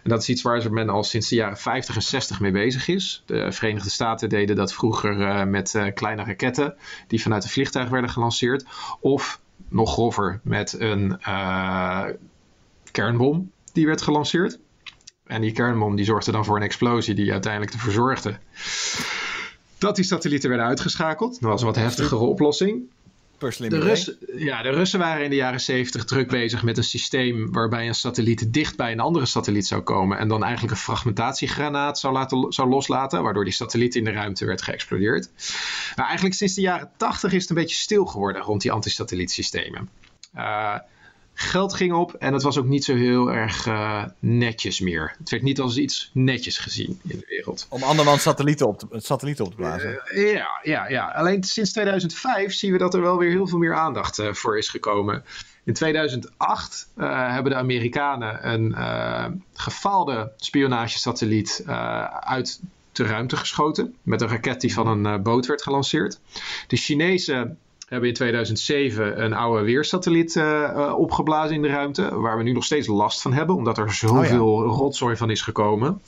[0.02, 2.88] En dat is iets waar men al sinds de jaren 50 en 60 mee bezig
[2.88, 3.22] is.
[3.26, 6.74] De Verenigde Staten deden dat vroeger eh, met eh, kleine raketten
[7.06, 8.64] die vanuit een vliegtuig werden gelanceerd.
[9.00, 12.04] Of nog grover met een eh,
[12.90, 14.58] kernbom die werd gelanceerd.
[15.26, 18.38] En die kernbom die zorgde dan voor een explosie die uiteindelijk ervoor zorgde
[19.78, 21.40] dat die satellieten werden uitgeschakeld.
[21.40, 22.82] Dat was een wat heftigere oplossing.
[23.38, 23.78] Per slim De.
[23.78, 27.86] Russen, ja, de Russen waren in de jaren 70 druk bezig met een systeem waarbij
[27.86, 32.12] een satelliet dicht bij een andere satelliet zou komen en dan eigenlijk een fragmentatiegranaat zou,
[32.12, 35.30] laten, zou loslaten, waardoor die satelliet in de ruimte werd geëxplodeerd.
[35.96, 39.88] Maar eigenlijk sinds de jaren 80 is het een beetje stil geworden rond die antisatellietsystemen.
[40.34, 40.76] Eh
[41.40, 45.14] geld ging op en het was ook niet zo heel erg eh, netjes meer.
[45.18, 47.66] Het werd niet als iets netjes gezien in de wereld.
[47.68, 50.02] Om andermans satellieten op te, satellieten op te blazen.
[50.14, 51.10] Ja, ja, ja.
[51.10, 54.58] Alleen sinds 2005 zien we dat er wel weer heel veel meer aandacht eh, voor
[54.58, 55.24] is gekomen.
[55.64, 62.60] In 2008 eh, hebben de Amerikanen een eh, gefaalde spionagesatelliet eh, uit
[62.98, 63.94] de ruimte geschoten.
[64.02, 66.20] Met een raket die van een eh, boot werd gelanceerd.
[66.66, 67.58] De Chinezen
[67.88, 72.18] hebben in 2007 een oude weersatelliet eh, eh, opgeblazen in de ruimte.
[72.20, 76.02] Waar we nu nog steeds last van hebben, omdat er zoveel rotzooi van is gekomen.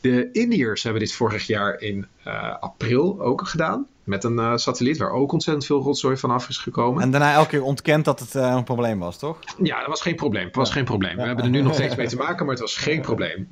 [0.00, 3.86] De Indiërs hebben dit vorig jaar in eh, april ook gedaan.
[4.08, 7.02] Met een eh, satelliet waar ook ontzettend veel rotzooi van af is gekomen.
[7.02, 9.38] En daarna elke keer ontkend dat het eh, een probleem was, toch?
[9.62, 10.46] Ja, dat was geen probleem.
[10.46, 11.16] Het was geen probleem.
[11.16, 13.48] We hebben er nu nog steeds mee te maken, maar het was geen probleem.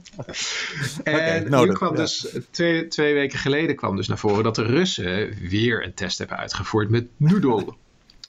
[1.02, 2.00] En nu kwam ja.
[2.00, 6.18] dus, twee, twee weken geleden kwam dus naar voren dat de Russen weer een test
[6.18, 7.74] hebben uitgevoerd met Noodle.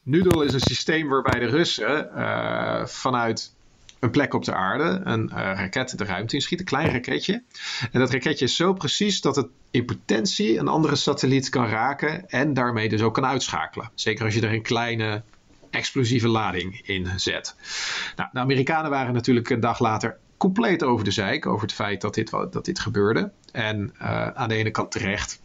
[0.04, 3.56] Noodle is een systeem waarbij de Russen eh, vanuit
[4.00, 7.44] een plek op de aarde een eh, raket de ruimte inschiet, een klein raketje.
[7.92, 12.30] En dat raketje is zo precies dat het in potentie een andere satelliet kan raken
[12.30, 13.92] en daarmee dus ook kan uitschakelen.
[13.96, 15.24] Zeker als je er een kleine
[15.70, 17.56] explosieve lading in zet.
[18.16, 22.02] Nou, de Amerikanen waren natuurlijk een dag later compleet over de zeik over het feit
[22.02, 23.32] dat dit, dat dit gebeurde.
[23.52, 25.42] En eh, aan de ene kant terecht.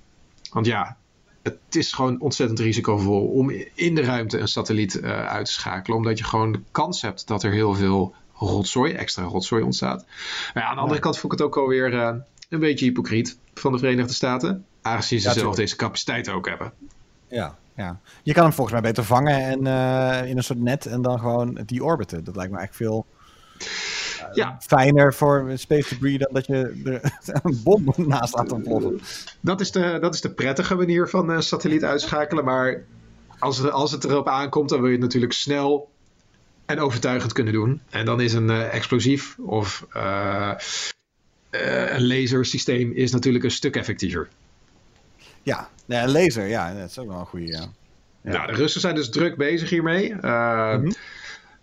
[0.50, 0.96] Want ja,
[1.42, 5.96] het is gewoon ontzettend risicovol om in de ruimte een satelliet eh, uit te schakelen.
[5.96, 8.14] Omdat je gewoon de kans hebt dat er heel veel
[8.48, 10.04] rotzooi, extra rotzooi ontstaat.
[10.54, 12.14] Maar ja, aan de andere kant vond ik het ook alweer eh,
[12.48, 14.64] een beetje hypocriet van de Verenigde Staten.
[14.82, 16.72] Aangezien ze Ja, zelf deze capaciteit ook hebben.
[17.28, 18.00] Ja, ja.
[18.22, 21.18] Je kan hem volgens mij beter vangen en, eh, in een soort net en dan
[21.18, 22.24] gewoon deorbiten.
[22.24, 23.06] Dat lijkt me eigenlijk veel
[24.34, 29.00] Ja, fijner voor space debris dan dat je er een bom naast laat ontploffen.
[29.40, 32.44] Dat is de, dat is de prettige manier van een satelliet uitschakelen.
[32.44, 32.84] Maar
[33.38, 35.90] als, het- als het erop aankomt, dan wil je het natuurlijk snel
[36.66, 37.80] en overtuigend kunnen doen.
[37.90, 40.52] En dan is een eh, explosief of eh,
[41.50, 44.28] eh, een lasersysteem is natuurlijk een stuk effectiever.
[45.42, 47.46] Ja, nee, een laser, ja, dat is ook wel een goede.
[47.46, 47.68] Ja.
[48.24, 48.32] Ja.
[48.32, 50.14] Nou, de Russen zijn dus druk bezig hiermee.
[50.14, 50.90] Mhm.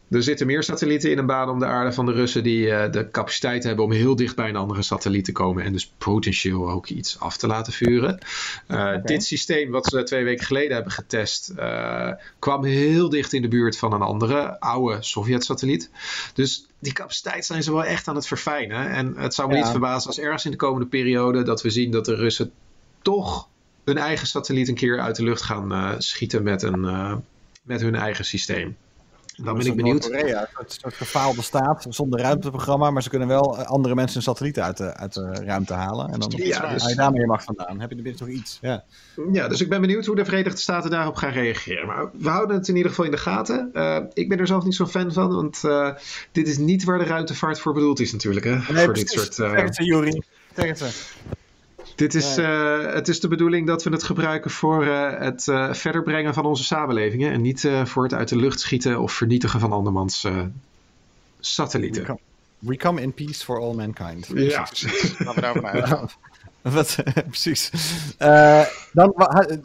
[0.10, 2.91] Er zitten meer satellieten in een baan om de aarde van de Russen die eh,
[2.91, 6.70] de capaciteit hebben om heel dicht bij een andere satelliet te komen en dus potentieel
[6.70, 8.20] ook iets af te laten vuren.
[8.68, 13.41] Eh, Dit systeem wat ze twee weken geleden hebben getest eh, kwam heel dicht in
[13.41, 15.89] de buurt van een andere oude Sovjet-satelliet.
[16.34, 18.89] Dus die capaciteit zijn ze wel echt aan het verfijnen.
[18.89, 19.62] En het zou me Ja.
[19.62, 22.51] niet verbazen als ergens in de komende periode dat we zien dat de Russen
[23.01, 23.47] toch
[23.84, 26.82] hun eigen satelliet een keer uit de lucht gaan schieten met, een,
[27.64, 28.76] met hun eigen systeem.
[29.44, 30.02] Dan ben ik benieuwd.
[30.10, 34.24] Noord-Korea, een soort- gefaalde staat zonder ruimteprogramma, maar ze kunnen wel eh, andere mensen hun
[34.24, 36.10] satellieten uit de, uit de ruimte halen.
[36.14, 37.80] En dan Ja, dus- je daarmee macht vandaan.
[37.80, 38.58] Heb je tenminste nog iets?
[38.62, 38.84] Ja.
[39.32, 41.88] Ja, dus ik ben benieuwd hoe de Verenigde Staten daarop gaan reageren.
[41.88, 43.70] Maar we houden het in ieder geval in de gaten.
[43.74, 45.90] Eh, ik ben er zelf niet zo'n fan van, want eh,
[46.32, 48.46] dit is niet waar de ruimtevaart voor bedoeld is natuurlijk.
[48.46, 48.52] Hè?
[48.74, 49.36] Nee, voor dit soort.
[49.36, 50.22] Zeg het ze, Juri.
[50.56, 50.90] Zeg het ze.
[52.00, 55.74] Dit is, uh, het is de bedoeling dat we het gebruiken voor uh, het uh,
[55.74, 57.32] verder brengen van onze samenlevingen.
[57.32, 60.28] En niet voor het uit de lucht schieten of vernietigen van andermans
[61.39, 62.02] satellieten.
[62.02, 62.20] We come,
[62.60, 64.28] we come, in peace for all mankind.
[64.34, 65.18] Ja, precies.
[65.18, 66.10] Laten we daarvan uitgaan.
[66.62, 66.95] Wat,
[67.30, 67.70] precies.
[68.91, 69.14] dan,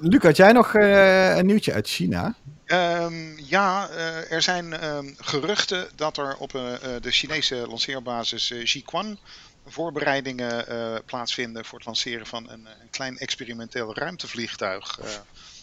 [0.01, 2.35] Luc, had jij nog een nieuwtje uit China?
[2.67, 6.63] Um, ja, uh, er zijn um, geruchten dat er op uh,
[7.01, 9.19] de Chinese lanceerbasis uh, Jiquan
[9.67, 10.65] voorbereidingen
[11.05, 14.97] plaatsvinden voor het lanceren van een, een klein experimenteel ruimtevliegtuig.
[14.97, 15.21] de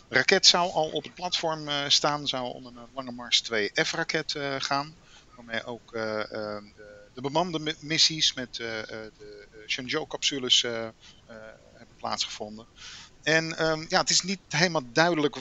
[0.09, 4.95] raket zou al op het platform staan, zou om een Lange Mars 2 F-raket gaan,
[5.35, 6.71] waarmee ook de,
[7.13, 9.11] de, bemande missies met de
[9.67, 12.65] Shenzhou-capsules hebben plaatsgevonden.
[13.23, 15.35] En um, ja, het is niet helemaal duidelijk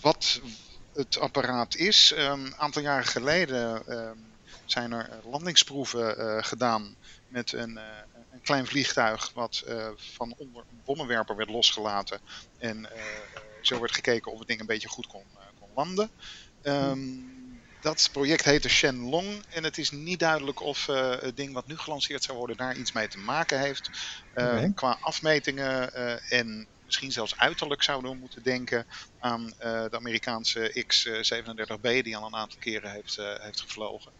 [0.00, 0.40] wat
[0.94, 2.12] het apparaat is.
[2.16, 3.82] Een um, aantal jaren geleden
[4.64, 6.96] zijn er landingsproeven uh, gedaan
[7.32, 7.82] met een, uh,
[8.32, 12.20] een, klein vliegtuig wat uh, van onder een bommenwerper werd losgelaten.
[12.58, 12.88] En
[13.60, 15.24] zo werd gekeken of het ding een beetje goed kon,
[15.60, 16.10] kon landen.
[16.62, 17.30] Um,
[17.80, 20.86] dat project heette Shenlong en het is niet duidelijk of
[21.20, 23.90] het ding wat nu gelanceerd zou worden daar iets mee te maken heeft.
[24.34, 24.72] Okay.
[24.74, 25.94] Qua afmetingen
[26.30, 28.86] en misschien zelfs uiterlijk zouden we moeten denken
[29.20, 34.12] aan uh, de Amerikaanse X-37B die al een aantal keren heeft, uh, heeft gevlogen.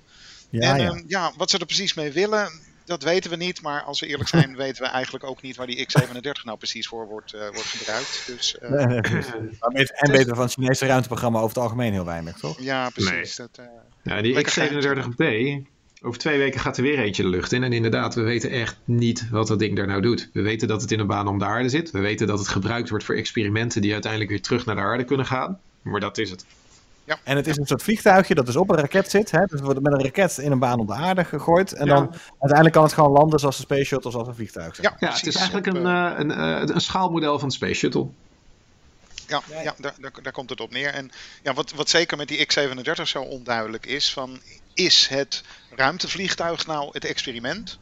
[0.51, 0.91] Ja, en ja.
[0.91, 2.51] Um, ja, wat ze er precies mee willen,
[2.93, 3.63] dat weten we niet.
[3.63, 6.89] Maar als we eerlijk zijn, weten we eigenlijk ook niet waar die X-37 nou precies
[6.89, 8.23] voor wordt, uh, wordt gebruikt.
[8.27, 12.61] Dus, nee, nee, en weten van het Chinese ruimteprogramma over het algemeen heel weinig, toch?
[12.61, 13.39] Ja, precies.
[13.39, 13.49] Nee.
[13.53, 13.67] Dat,
[14.03, 15.25] ja, die X-37B,
[16.03, 17.63] over twee weken gaat er weer eentje de lucht in.
[17.63, 20.31] En inderdaad, we weten echt niet wat dat ding daar nou doet.
[20.33, 21.91] We weten dat het in een baan om de aarde zit.
[21.91, 25.05] We weten dat het gebruikt wordt voor experimenten die uiteindelijk weer terug naar de aarde
[25.05, 25.61] kunnen gaan.
[25.83, 26.45] Maar dat is het.
[27.05, 27.19] Ja.
[27.25, 29.31] En het is een soort vliegtuigje dat dus op een raket zit.
[29.31, 29.45] Hè?
[29.45, 31.73] Dus wordt met een raket in een baan om de aarde gegooid.
[31.73, 31.95] En ja.
[31.95, 34.75] dan uiteindelijk kan het gewoon landen zoals een space shuttle, zoals een vliegtuig.
[34.75, 34.85] Zeg.
[34.85, 38.07] Ja, ja het is eigenlijk een, uh, een, een, een schaalmodel van de space shuttle.
[39.27, 40.95] Ja, ja daar, daar, daar, komt het op neer.
[40.95, 41.11] En
[41.43, 44.41] ja, wat, wat zeker met die X-37 zo onduidelijk is, van,
[44.75, 47.79] is het ruimtevliegtuig nou het experiment?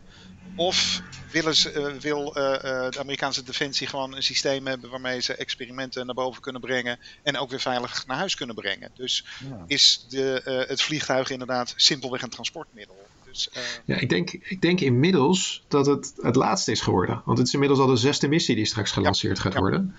[0.57, 5.21] Of willen ze, uh, wil uh, uh, de Amerikaanse defensie gewoon een systeem hebben waarmee
[5.21, 8.91] ze experimenten naar boven kunnen brengen en ook weer veilig naar huis kunnen brengen?
[8.95, 9.65] Dus ja.
[9.67, 13.09] is de, het vliegtuig inderdaad simpelweg een transportmiddel?
[13.25, 13.51] Dus,
[13.85, 17.23] ja, ik denk, ik denk inmiddels dat het het laatste is geworden.
[17.25, 19.61] Want het is inmiddels al de zesde missie die straks gelanceerd ja, gaat ja.
[19.61, 19.97] worden.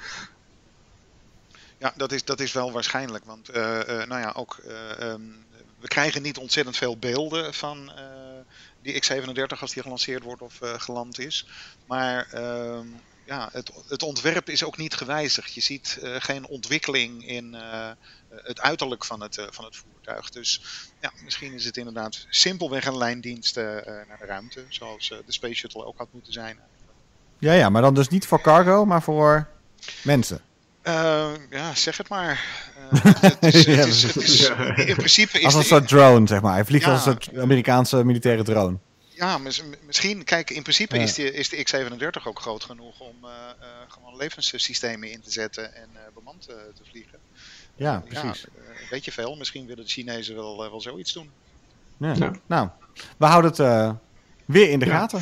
[1.77, 3.25] Ja, dat is, dat is wel waarschijnlijk.
[3.25, 5.45] Want uh, uh, nou ja, ook, uh, um,
[5.79, 7.91] we krijgen niet ontzettend veel beelden van
[8.81, 11.47] die X37 als die gelanceerd wordt of geland is.
[11.87, 12.87] Maar ehm,
[13.25, 15.53] ja, het, het ontwerp is ook niet gewijzigd.
[15.53, 17.55] Je ziet geen ontwikkeling in
[18.29, 20.29] het uiterlijk van het, van het voertuig.
[20.29, 20.61] Dus
[21.01, 24.65] ja, misschien is het inderdaad simpelweg een lijndienst naar de ruimte.
[24.69, 26.59] Zoals de Space Shuttle ook had moeten zijn.
[27.39, 29.47] Ja, ja, maar dan dus niet voor cargo, maar voor
[30.03, 30.41] mensen.
[30.87, 32.39] Uh, ja, zeg het maar.
[33.41, 36.53] Uh, in principe is als een soort drone, zeg maar.
[36.53, 38.77] Hij vliegt ja, als een soort Amerikaanse militaire drone.
[39.09, 40.23] Ja, misschien.
[40.23, 41.01] Kijk, in principe ja.
[41.01, 43.29] is, de, is de X-37 ook groot genoeg om uh,
[43.87, 47.17] gewoon levenssystemen in te zetten en bemand te vliegen.
[47.75, 48.45] Ja, precies.
[48.89, 51.29] weet je veel, misschien willen de Chinezen wel, wel zoiets doen.
[51.97, 52.31] Ja.
[52.47, 52.69] Nou,
[53.17, 53.97] we houden het
[54.45, 55.21] weer in de gaten.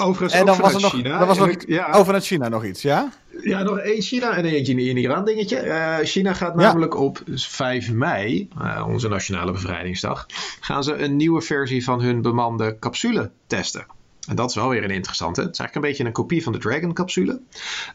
[0.00, 1.26] Overigens en dan was er nog, China.
[1.26, 1.92] was nog ja.
[1.92, 3.12] over naar China nog iets, ja?
[3.42, 5.66] Ja, nog één China en eentje in Iran dingetje.
[5.66, 6.98] Uh, China gaat namelijk ja.
[6.98, 10.26] op 5 mei, uh, onze nationale bevrijdingsdag,
[10.60, 13.86] gaan ze een nieuwe versie van hun bemande capsule testen.
[14.28, 15.40] En dat is wel weer een interessante.
[15.40, 17.40] Het is eigenlijk een beetje een kopie van de Dragon-capsule.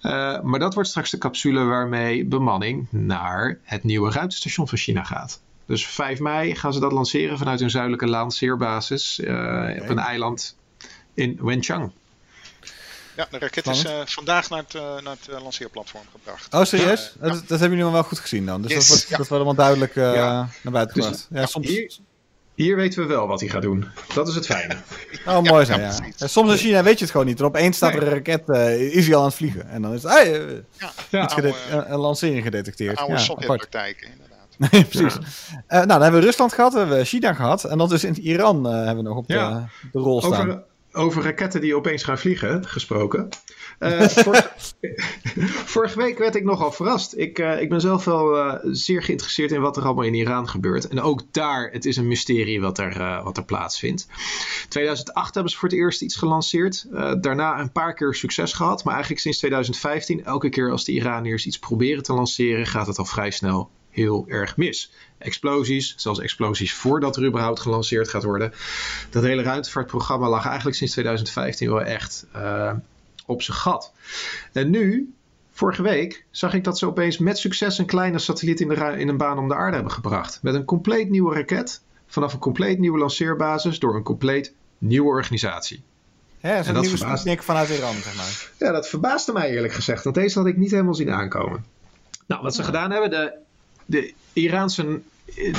[0.02, 5.04] Uh, maar dat wordt straks de capsule waarmee bemanning naar het nieuwe ruimtestation van China
[5.04, 5.41] gaat.
[5.66, 9.80] Dus 5 mei gaan ze dat lanceren vanuit hun zuidelijke lanceerbasis okay.
[9.80, 10.58] op een eiland
[11.14, 11.91] in Wenchang.
[13.16, 16.53] Ja, de raket is uh, vandaag naar het, uh, naar het uh, lanceerplatform gebracht.
[16.53, 17.16] Oh, serieus?
[17.22, 17.28] Ja.
[17.28, 18.61] Dat, dat hebben jullie wel goed gezien dan.
[18.61, 18.80] Dus yes.
[18.80, 19.18] dat, wordt, ja.
[19.18, 20.49] dat wordt allemaal duidelijk ja.
[20.61, 21.28] naar buiten dus, gebracht.
[21.32, 21.68] ja, soms...
[21.68, 21.97] Hier,
[22.55, 23.88] hier, weten we wel wat hij gaat doen.
[24.14, 24.76] Dat is het fijne.
[25.26, 25.99] Oh, mooi zo, ja.
[26.16, 27.39] Soms in China weet je het gewoon niet.
[27.39, 28.49] En opeens staat er een raket,
[28.93, 29.70] is hij al aan het vliegen.
[29.70, 30.64] En dan is het, hey,
[31.22, 32.97] oude, een lancering gedetecteerd.
[32.97, 34.32] Oude Sovjet-praktijken, inderdaad.
[34.72, 35.18] Nee, precies.
[35.68, 37.64] nou, dan hebben we Rusland gehad, hebben we China gehad.
[37.64, 40.49] En dan dus in Iran hebben we nog op de, de rol staan.
[40.49, 40.64] Over,
[40.94, 43.30] over raketten die opeens gaan vliegen gesproken.
[43.80, 44.52] Uh, vorige,
[45.66, 47.18] vorige, week werd ik nogal verrast.
[47.18, 50.50] Ik, uh, ik ben zelf wel uh, zeer geïnteresseerd in wat er allemaal in Iran
[50.50, 50.88] gebeurt.
[50.88, 54.08] En ook daar, het is een mysterie wat er, wat er plaatsvindt.
[54.70, 56.88] 2008 hebben ze voor het eerst iets gelanceerd.
[57.22, 58.84] daarna een paar keer succes gehad.
[58.84, 62.98] Maar eigenlijk sinds 2015, elke keer als de Iraniërs iets proberen te lanceren, gaat het
[62.98, 64.91] al vrij snel heel erg mis.
[65.18, 68.54] Explosies, zelfs explosies voordat er überhaupt gelanceerd gaat worden.
[69.10, 72.72] Dat hele ruimtevaartprogramma lag eigenlijk sinds 2015 wel echt uh,
[73.26, 73.94] op zijn gat.
[74.52, 75.14] En nu,
[75.52, 79.08] vorige week, zag ik dat ze opeens met succes een kleine satelliet in, de, in
[79.08, 80.39] een baan om de aarde hebben gebracht.
[80.41, 85.84] Met een compleet nieuwe raket, vanaf een compleet nieuwe lanceerbasis, door een compleet nieuwe organisatie.
[86.39, 87.38] Ja, dat is een nieuwe verbaasde...
[87.39, 88.50] vanuit Iran, zeg maar.
[88.58, 91.66] Ja, dat verbaasde mij eerlijk gezegd, want deze had ik niet helemaal zien aankomen.
[92.28, 93.34] Nou, wat ze gedaan hebben, de,
[93.94, 95.02] de Iraanse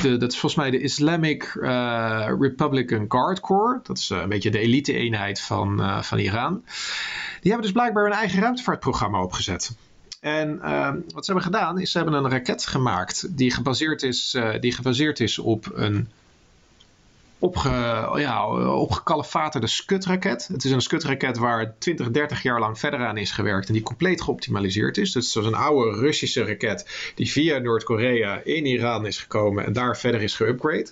[0.03, 3.81] de, dat is volgens mij de Islamic uh, Republican Guard Corps.
[3.83, 6.63] Dat is uh, een beetje de elite-eenheid van, uh, van Iran.
[7.41, 9.77] Die hebben dus blijkbaar een eigen ruimtevaartprogramma opgezet.
[10.21, 10.59] En
[11.15, 15.21] wat ze hebben gedaan, is ze hebben een raket gemaakt die gebaseerd is, die gebaseerd
[15.21, 16.09] is op een
[17.45, 17.69] opge,
[18.17, 20.49] ja, opgekalefaterde skutraket.
[20.53, 23.83] Het is een skutraket waar 20, 30 jaar lang verder aan is gewerkt en die
[23.83, 25.13] compleet geoptimaliseerd is.
[25.13, 29.73] Dus het is een oude Russische raket die via Noord-Korea in Iran is gekomen en
[29.73, 30.91] daar verder is geupgrade.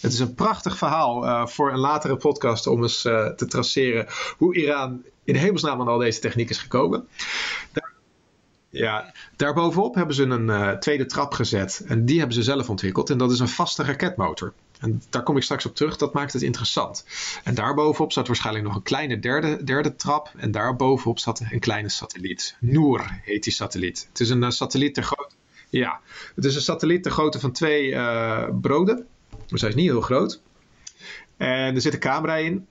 [0.00, 4.06] Het is een prachtig verhaal uh, voor een latere podcast om eens uh, te traceren
[4.36, 7.08] hoe Iran in hemelsnaam aan al deze techniek is gekomen.
[7.72, 7.92] Daar,
[8.70, 13.10] ja, daarbovenop hebben ze een uh, tweede trap gezet en die hebben ze zelf ontwikkeld
[13.10, 14.52] en dat is een vaste raketmotor.
[14.80, 17.04] En daar kom ik straks op terug, dat maakt het interessant.
[17.44, 20.32] En daarbovenop staat waarschijnlijk nog een kleine derde, derde trap.
[20.36, 22.56] En daarbovenop staat een kleine satelliet.
[22.60, 24.06] Noor heet die satelliet.
[24.08, 25.34] Het is een uh, satelliet ter grootte.
[25.70, 26.00] Ja,
[26.34, 29.06] het is een satelliet ter grootte van twee uh, broden.
[29.46, 30.40] Dus hij is niet heel groot.
[31.36, 32.66] En er zit een camera in.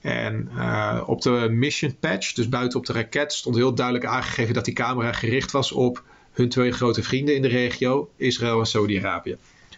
[0.00, 4.54] En uh, op de mission patch, dus buiten op de raket, stond heel duidelijk aangegeven
[4.54, 8.66] dat die camera gericht was op hun twee grote vrienden in de regio, Israël en
[8.66, 9.36] Saudi-Arabië.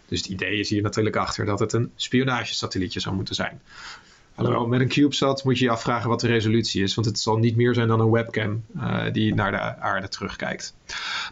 [0.08, 3.60] Dus het idee is hier natuurlijk achter dat het een spionagesatellietje zou moeten zijn.
[4.34, 6.94] Alhoewel, met een CubeSat moet je je afvragen wat de resolutie is.
[6.94, 10.74] Want het zal niet meer zijn dan een webcam uh, die naar de aarde terugkijkt.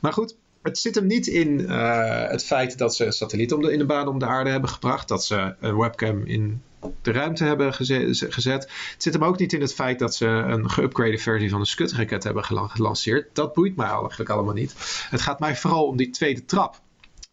[0.01, 3.73] Maar goed, het zit hem niet in uh, het feit dat ze satellieten om de,
[3.73, 5.09] in de baan om de aarde hebben gebracht.
[5.09, 6.63] Dat ze een webcam in
[7.03, 8.69] de ruimte hebben gezet.
[8.93, 11.67] Het zit hem ook niet in het feit dat ze een geüpgrade versie van een
[11.67, 13.29] Scud-raket hebben gelanceerd.
[13.33, 14.75] Dat boeit mij eigenlijk allemaal niet.
[15.11, 16.81] Het gaat mij vooral om die tweede trap.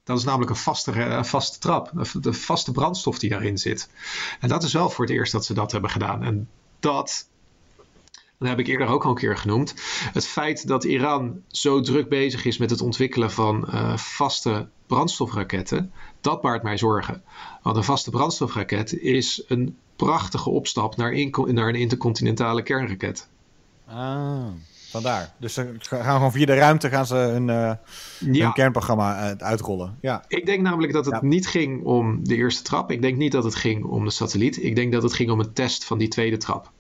[0.04, 1.92] Dat is namelijk een vaste, een vaste trap,
[2.22, 3.90] de vaste brandstof die daarin zit.
[4.40, 6.24] En dat is wel voor het eerst dat ze dat hebben gedaan.
[6.24, 7.28] En dat,
[8.38, 9.74] dat heb ik eerder ook al een keer genoemd.
[10.14, 15.92] Het feit dat Iran zo druk bezig is met het ontwikkelen van uh, vaste brandstofraketten,
[16.22, 17.24] dat baart mij zorgen.
[17.62, 23.28] Want een vaste brandstofraket is een prachtige opstap naar, naar een intercontinentale kernraket.
[23.86, 24.48] Ah.
[24.90, 25.34] Vandaar.
[25.38, 27.72] Dus ze gaan gewoon via de ruimte gaan ze hun, uh,
[28.20, 28.44] ja.
[28.44, 29.98] hun kernprogramma uh, uitrollen.
[30.02, 30.24] Ja.
[30.28, 31.28] Ik denk namelijk dat het ja.
[31.28, 32.92] niet ging om de eerste trap.
[32.92, 34.64] Ik denk niet dat het ging om de satelliet.
[34.64, 36.72] Ik denk dat het ging om een test van die tweede trap.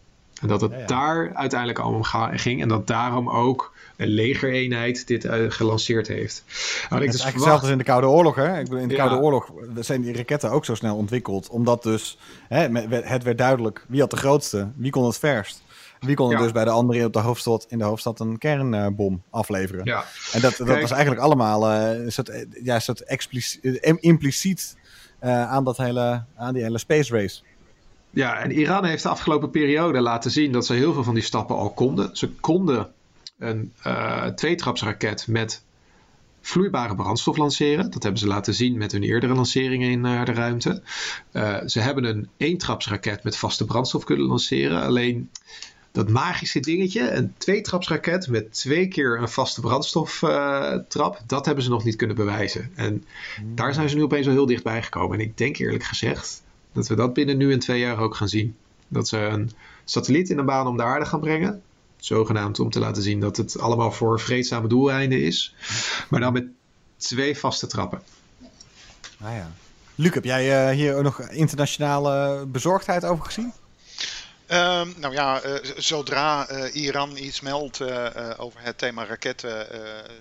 [0.42, 2.62] En dat het ja, daar uiteindelijk allemaal ging.
[2.62, 6.44] En dat daarom ook een legereenheid dit uh, gelanceerd heeft.
[6.46, 7.34] het dus is eigenlijk verwacht...
[7.34, 8.36] hetzelfde als in de Koude Oorlog.
[8.36, 8.60] Hè?
[8.60, 11.50] In de Koude Oorlog zijn die raketten ook zo snel ontwikkeld.
[11.50, 12.68] Omdat dus hè,
[13.04, 15.64] het werd duidelijk wie had de grootste, wie kon het verst.
[16.00, 16.38] Wie kon ja.
[16.38, 19.86] dus bij de andere op de hoofdstad, in de hoofdstad een kernbom afleveren?
[19.86, 20.06] Ja.
[20.32, 24.78] En dat, dat was eigenlijk allemaal een soort, ja, een soort expliciet, impliciet
[25.24, 27.42] uh, aan, dat hele, aan die hele space race.
[28.10, 31.24] Ja, en Iran heeft de afgelopen periode laten zien dat ze heel veel van die
[31.24, 32.18] stappen al konden.
[32.18, 32.92] Ze konden
[33.40, 35.64] een uh, tweetrapsraket met
[36.42, 37.92] vloeibare brandstof lanceren.
[37.92, 40.82] Dat hebben ze laten zien met hun eerdere lanceringen in uh, de ruimte.
[41.32, 44.82] Uh, ze hebben een eentrapsraket met vaste brandstof kunnen lanceren.
[44.82, 45.30] Alleen
[45.92, 51.70] dat magische dingetje, een tweetrapsraket met twee keer een vaste brandstoftrap, uh, dat hebben ze
[51.70, 52.72] nog niet kunnen bewijzen.
[52.76, 53.06] En
[53.44, 55.20] daar zijn ze nu opeens al heel dichtbij gekomen.
[55.20, 58.28] En ik denk eerlijk gezegd dat we dat binnen nu en twee jaar ook gaan
[58.28, 58.56] zien.
[58.88, 59.52] Dat ze een
[59.86, 61.62] satelliet in een baan om de aarde gaan brengen.
[61.98, 65.56] Zogenaamd om te laten zien dat het allemaal voor vreedzame doeleinden is.
[66.10, 66.46] Maar dan met
[66.98, 68.02] twee vaste trappen.
[69.22, 69.52] Ah ja.
[69.96, 73.52] Luc, heb jij uh, hier nog internationale bezorgdheid over gezien?
[74.52, 79.68] Um, nou ja, uh, zodra uh, Iran iets meldt uh, over het thema raketten,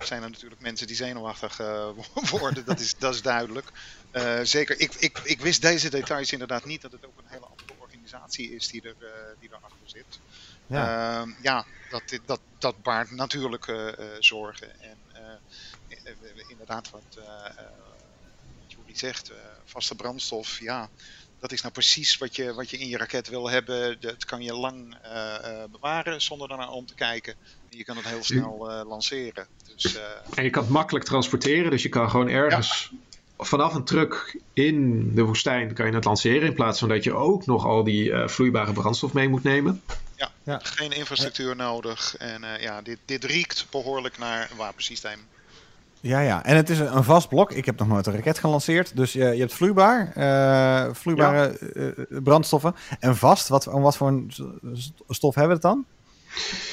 [0.05, 1.57] zijn er natuurlijk mensen die zenuwachtig
[2.31, 2.65] worden.
[2.65, 3.71] dat, is, dat is duidelijk.
[4.43, 7.73] zeker, ik, ik, ik wist deze details inderdaad niet, dat het ook een hele andere
[7.79, 8.95] organisatie is die, er,
[9.39, 10.19] die erachter zit.
[10.67, 13.73] Ja, ehm, ja dat, dat, dat baart natuurlijk
[14.19, 14.81] zorgen.
[14.81, 14.97] En
[16.47, 17.19] inderdaad, wat
[18.67, 19.31] Julie zegt,
[19.65, 20.89] vaste brandstof, ja
[21.39, 23.97] dat is nou precies wat je, wat je in je raket wil hebben.
[23.99, 27.33] Dat kan je lang uh, uh, bewaren zonder daarnaar om te kijken.
[27.71, 29.47] En je kan het heel snel uh, lanceren.
[29.75, 29.97] Dus,
[30.35, 31.71] en je kan het makkelijk transporteren.
[31.71, 33.45] Dus je kan gewoon ergens ja.
[33.45, 36.47] vanaf een truck in de woestijn kan je het lanceren.
[36.47, 39.81] In plaats van dat je ook nog al die vloeibare brandstof mee moet nemen.
[40.15, 40.59] Ja, ja.
[40.63, 42.17] geen infrastructuur nodig.
[42.17, 45.19] En ja, dit, dit riekt behoorlijk naar een wapensysteem.
[46.01, 46.43] Ja, ja.
[46.43, 47.51] En het is een vast blok.
[47.51, 48.95] Ik heb nog nooit een raket gelanceerd.
[48.95, 51.81] Dus je, je hebt vloeibaar, uh, vloeibare ja.
[52.09, 52.75] uh, brandstoffen.
[52.99, 54.31] En vast, wat, wat voor een
[55.09, 55.85] stof hebben we het dan?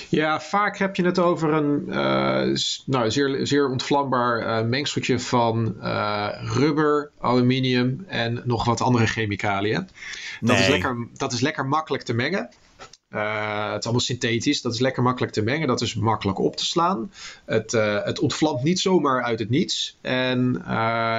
[0.09, 2.57] Ja, vaak heb je het over een uh,
[2.87, 9.89] nou, zeer, zeer ontvlambaar uh, mengseltje van uh, rubber, aluminium en nog wat andere chemicaliën.
[10.41, 10.61] Dat, Nee.
[10.61, 12.49] is, lekker, dat is lekker makkelijk te mengen.
[13.09, 14.63] Het is allemaal synthetisch.
[14.63, 15.69] Dat is lekker makkelijk te mengen.
[15.69, 17.13] Dat is makkelijk op te slaan.
[17.45, 17.73] Het,
[18.05, 19.99] het ontvlamt niet zomaar uit het niets.
[20.01, 20.63] En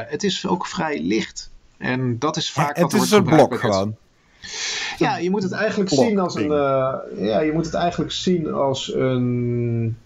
[0.07, 1.49] het is ook vrij licht.
[1.77, 2.75] En dat is vaak.
[2.75, 3.95] het wat er is een blok het- gewoon.
[4.97, 6.51] ja, je moet het eigenlijk blok zien als een.
[6.51, 9.97] eh, ja, je moet het eigenlijk zien als een.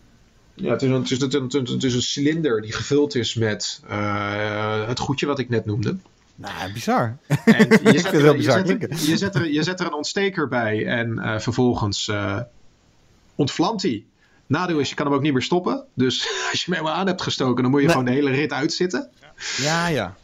[0.54, 2.72] Ja, het is een, het is een, het is een, het is een cilinder die
[2.74, 5.96] gevuld is met eh, het goedje wat ik net noemde.
[6.36, 7.18] Nou, bizar.
[7.28, 9.64] En je Ik vind zet, het er, je, bizar zet er, je, zet er, je
[9.64, 12.40] zet er een ontsteker bij en eh, vervolgens eh,
[13.36, 14.06] ontvlamt hij.
[14.46, 15.86] Nadeel is, je kan hem ook niet meer stoppen.
[15.94, 17.96] Dus als je hem helemaal aan hebt gestoken, dan moet je Nee.
[17.96, 19.10] gewoon de hele rit uitzitten.
[19.58, 20.16] Ja, ja.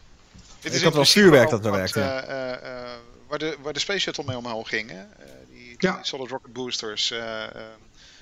[0.60, 2.00] Dit Ik in had wel vuurwerk dat er wat, werkte.
[2.00, 2.88] eh, eh, eh,
[3.28, 4.96] waar, de, waar de Space Shuttle mee omhoog ging, hè?
[5.00, 5.06] Eh,
[5.50, 5.98] die, die Ja.
[6.02, 7.10] Solid Rocket Boosters.
[7.10, 7.50] eh, eh,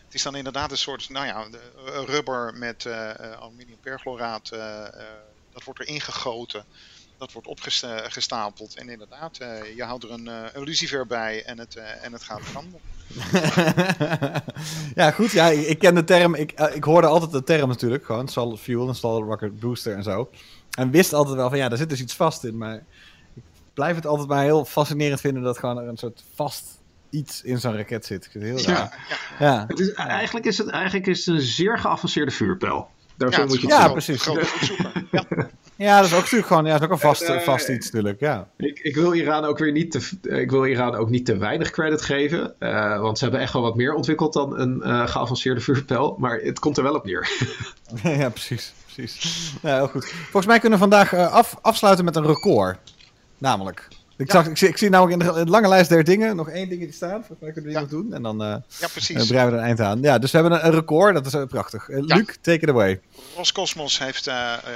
[0.04, 1.46] het is dan inderdaad een soort, nou ja,
[2.06, 4.50] rubber met eh, eh, aluminium perchloraat.
[4.50, 4.90] eh, eh,
[5.52, 6.64] dat wordt erin gegoten.
[7.18, 8.74] Dat wordt opgestapeld.
[8.74, 12.12] En inderdaad, eh, je houdt er een, eh, een lucifer bij en het, eh, en
[12.12, 12.80] het gaat branden.
[14.94, 15.30] ja, goed.
[15.30, 16.34] Ja, ik, ik ken de term.
[16.34, 18.04] Ik, ik hoorde altijd de term natuurlijk.
[18.04, 20.30] Gewoon solid fuel en solid rocket booster en zo.
[20.78, 22.58] En wist altijd wel van ja, daar zit dus iets vast in.
[22.58, 22.74] Maar
[23.34, 23.42] ik
[23.74, 26.64] blijf het altijd maar heel fascinerend vinden dat gewoon er een soort vast
[27.10, 28.24] iets in zo'n raket zit.
[28.24, 28.78] Ik vind het heel Ja.
[28.78, 29.36] raar.
[29.38, 29.64] Ja.
[29.68, 32.88] Het is, eigenlijk, is het, eigenlijk is het een zeer geavanceerde vuurpijl.
[33.16, 34.24] Daarvoor het moet je een Ja, precies.
[35.10, 35.24] Ja.
[35.76, 37.84] Ja, dat is ook natuurlijk gewoon ja, dat is ook een vast, eh, vast iets
[37.86, 38.20] natuurlijk.
[38.20, 38.48] Ja.
[38.56, 41.70] Ik, ik wil Iran ook weer niet te, ik wil Iran ook niet te weinig
[41.70, 42.54] credit geven.
[42.58, 46.16] eh, want ze hebben echt wel wat meer ontwikkeld dan een eh, geavanceerde vuurpijl.
[46.18, 47.28] Maar het komt er wel op neer.
[48.18, 48.72] ja, precies.
[48.94, 49.54] precies.
[49.62, 50.04] Ja, heel goed.
[50.06, 52.78] Volgens mij kunnen we vandaag af, afsluiten met een record.
[53.38, 53.88] Namelijk.
[54.18, 56.36] Ik, zag, ik, zie, ik zie namelijk in de, in de lange lijst der dingen
[56.36, 57.18] nog één dingetje staan.
[57.18, 58.14] Volgens mij kunnen we die nog doen.
[58.14, 59.26] En dan eh ja, eh, precies.
[59.26, 60.02] breien we er een eind aan.
[60.02, 61.14] Ja, dus we hebben een, een record.
[61.14, 61.88] Dat is eh, prachtig.
[61.88, 63.00] Luc, take it away.
[63.36, 64.26] Roscosmos heeft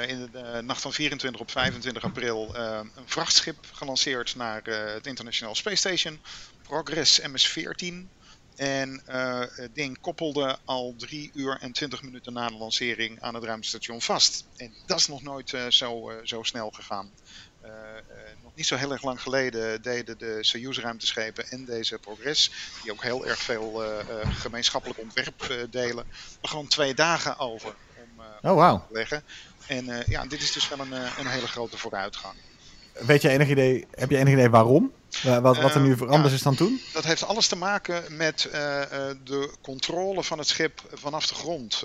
[0.06, 4.62] in de nacht van 24 op 25 april een vrachtschip gelanceerd naar
[4.94, 6.18] het International Space Station,
[6.62, 7.94] Progress MS-14.
[8.56, 9.02] En
[9.54, 14.00] het ding koppelde al 3 uur en 20 minuten na de lancering aan het ruimtestation
[14.02, 14.44] vast.
[14.56, 17.10] En dat is nog nooit zo, zo snel gegaan.
[17.60, 18.02] Eh, eh,
[18.42, 22.50] nog niet zo heel erg lang geleden deden de Soyuz-ruimteschepen en deze Progress,
[22.82, 26.04] die ook heel erg veel eh, gemeenschappelijk ontwerp delen,
[26.42, 27.74] er gewoon twee dagen over
[28.42, 29.22] om Oh, te leggen.
[29.66, 32.34] En ja, dit is dus wel een, een hele grote vooruitgang.
[32.92, 34.92] Weet je enig idee, heb je enig idee waarom?
[35.22, 36.36] Wat, wat er nu Eh, voor anders ja.
[36.36, 36.80] is dan toen?
[36.92, 38.48] Dat heeft alles te maken met
[39.24, 41.84] de controle van het schip vanaf de grond.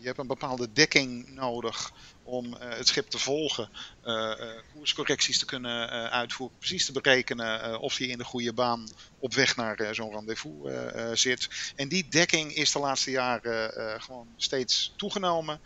[0.02, 1.92] hebt een bepaalde dekking nodig
[2.32, 3.68] om eh, het schip te volgen,
[4.02, 8.88] eh, eh, koerscorrecties te kunnen uitvoeren, precies te berekenen of hij in de goede baan
[9.18, 11.72] op weg naar zo'n rendezvous zit.
[11.76, 15.60] En die dekking is de laatste jaren gewoon steeds toegenomen.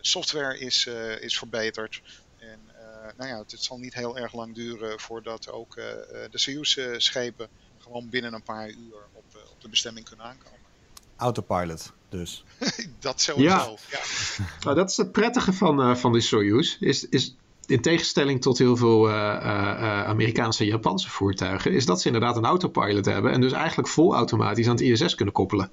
[0.00, 0.86] Software is,
[1.20, 2.02] is verbeterd.
[2.38, 2.60] En
[3.16, 7.48] nou ja, het, zal niet heel erg lang duren voordat ook de Soyuz-schepen
[7.78, 10.58] gewoon binnen een paar uur op, op de bestemming kunnen aankomen.
[11.16, 12.44] Autopilot, dus.
[13.00, 13.76] Dat sowieso.
[13.90, 13.98] Ja.
[14.64, 16.76] Nou, dat is het prettige van, eh, van de Soyuz.
[16.80, 17.34] Is, is
[17.66, 22.06] in tegenstelling tot heel veel eh, eh, eh, Amerikaanse en Japanse voertuigen, is dat ze
[22.06, 25.70] inderdaad een autopilot hebben en dus eigenlijk vol automatisch aan het ISS kunnen koppelen.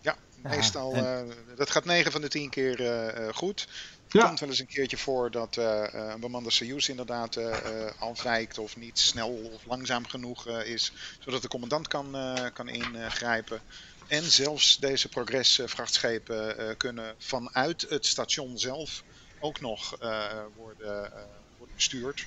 [0.00, 0.92] Ja, meestal.
[0.94, 1.18] eh,
[1.56, 3.60] dat gaat 9 van de 10 keer eh, eh, goed.
[4.04, 4.26] Het Ja.
[4.26, 7.46] komt wel eens een keertje voor dat eh, eh, een bemande Soyuz inderdaad eh,
[7.86, 12.44] eh, afwijkt of niet snel of langzaam genoeg eh, is, zodat de commandant kan, eh,
[12.52, 13.60] kan ingrijpen.
[14.08, 19.02] En zelfs deze Progress-vrachtschepen eh, kunnen vanuit het station zelf
[19.40, 21.20] ook nog eh, worden, eh,
[21.56, 22.26] worden bestuurd.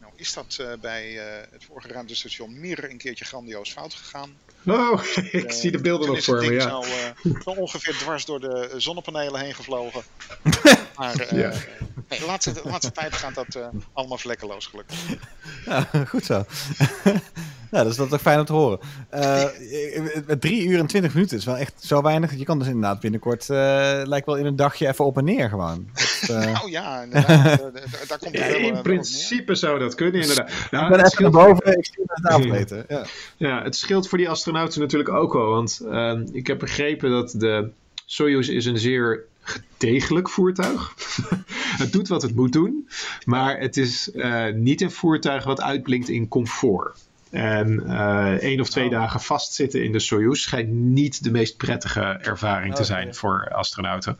[0.00, 1.12] Nou is dat bij
[1.50, 4.38] het vorige ruimtestation Mir een keertje grandioos fout gegaan.
[4.66, 5.02] Oh,
[5.42, 6.68] ik zie de beelden nog voor me, ja.
[6.68, 6.84] zo,
[7.42, 10.02] zo ongeveer dwars door de zonnepanelen heen gevlogen.
[10.96, 11.52] maar eh, Ja.
[12.08, 14.96] nee, de, laatste, de laatste tijd gaat dat eh, allemaal vlekkeloos gelukkig.
[15.64, 16.44] Ja, goed zo.
[17.80, 18.78] dus dat is toch fijn om te horen.
[19.08, 19.44] Eh,
[20.26, 22.34] met drie uur en twintig minuten is wel echt zo weinig.
[22.36, 25.48] Je kan dus inderdaad binnenkort, eh, lijkt wel in een dagje even op en neer
[25.48, 25.88] gewoon.
[25.94, 30.50] Dat, eh, Nou ja, daar komt het wel, wel In principe zou dat kunnen, inderdaad.
[30.50, 32.84] ik Nou, ben het, even naar boven, ik zie het afweten.
[32.88, 33.04] Ja.
[33.36, 35.50] ja, het scheelt voor die astronauten natuurlijk ook wel.
[35.50, 37.70] Want ehm, ik heb begrepen dat de
[38.06, 40.94] Soyuz is een zeer gedegelijk voertuig.
[41.82, 42.88] het doet wat het moet doen.
[43.24, 46.98] Maar het is eh, niet een voertuig wat uitblinkt in comfort.
[47.30, 52.00] En eh één of twee dagen vastzitten in de Soyuz schijnt niet de meest prettige
[52.00, 52.90] ervaring te Oké.
[52.90, 54.16] zijn voor astronauten.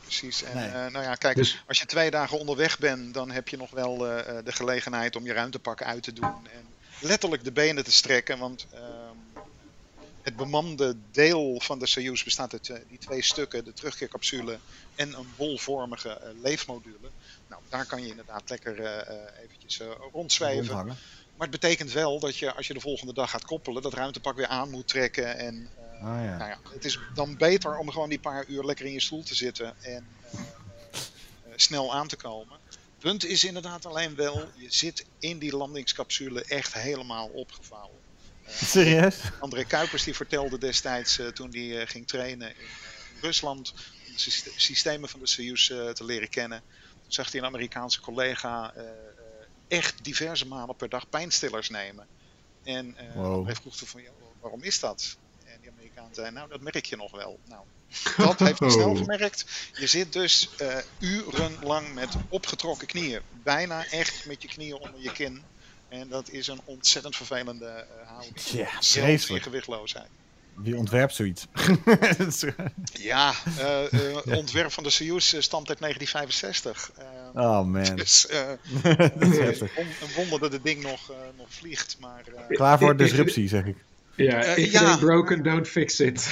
[0.00, 0.42] Precies.
[0.42, 0.68] En Nee.
[0.68, 3.70] eh, nou ja, kijk, Dus- als je twee dagen onderweg bent, dan heb je nog
[3.70, 6.24] wel de gelegenheid om je ruimtepak uit te doen.
[6.28, 6.66] En
[7.00, 8.38] letterlijk de benen te strekken.
[8.38, 8.82] Want ehm,
[10.24, 14.58] het bemande deel van de Soyuz bestaat uit eh, die twee stukken, de terugkeercapsule
[14.94, 17.10] en een bolvormige eh, leefmodule.
[17.48, 19.80] Nou, daar kan je inderdaad lekker eh, eventjes
[20.12, 20.66] rondzweven.
[20.66, 20.96] Rondhangen.
[21.36, 24.36] Maar het betekent wel dat je, als je de volgende dag gaat koppelen, dat ruimtepak
[24.36, 25.36] weer aan moet trekken.
[25.36, 25.68] En
[26.04, 26.36] Ah, ja.
[26.36, 29.22] nou ja, het is dan beter om gewoon die paar uur lekker in je stoel
[29.22, 30.06] te zitten en
[31.56, 32.58] snel aan te komen.
[32.98, 37.98] Punt is inderdaad alleen wel, je zit in die landingscapsule echt helemaal opgevouwen.
[38.48, 39.16] Serieus?
[39.40, 43.72] André Kuipers die vertelde destijds eh, toen hij eh, ging trainen in, eh, Rusland
[44.06, 46.62] om de syste- systemen van de Soyuz te leren kennen.
[47.02, 48.74] Toen zag hij een Amerikaanse collega
[49.68, 52.06] echt diverse malen per dag pijnstillers nemen.
[52.62, 53.34] En Wow.
[53.34, 55.16] André vroeg toen van, "Ja, waarom is dat?
[55.44, 57.40] En die Amerikaan zei, nou dat merk je nog wel.
[57.44, 57.64] Nou,
[58.16, 59.44] dat heeft hij snel gemerkt.
[59.72, 63.20] Je zit dus eh, urenlang met opgetrokken knieën.
[63.30, 65.44] Bijna echt met je knieën onder je kin.
[66.00, 68.38] En dat is een ontzettend vervelende eh houding.
[68.38, 69.44] Ja, vreselijk.
[69.44, 70.08] gewichtloosheid.
[70.54, 71.46] Wie ontwerpt zoiets?
[72.92, 76.90] Ja, eh, eh, het ontwerp van de Soyuz stamt uit 1965.
[76.96, 77.96] Eh, oh man.
[77.96, 78.50] dus eh,
[80.02, 81.96] een wonder dat het ding nog, eh, nog vliegt.
[82.00, 83.76] Maar eh, Klaar voor disruptie, zeg ik.
[84.16, 84.96] Ja, Eh, if ja.
[84.96, 86.28] broken, don't fix it.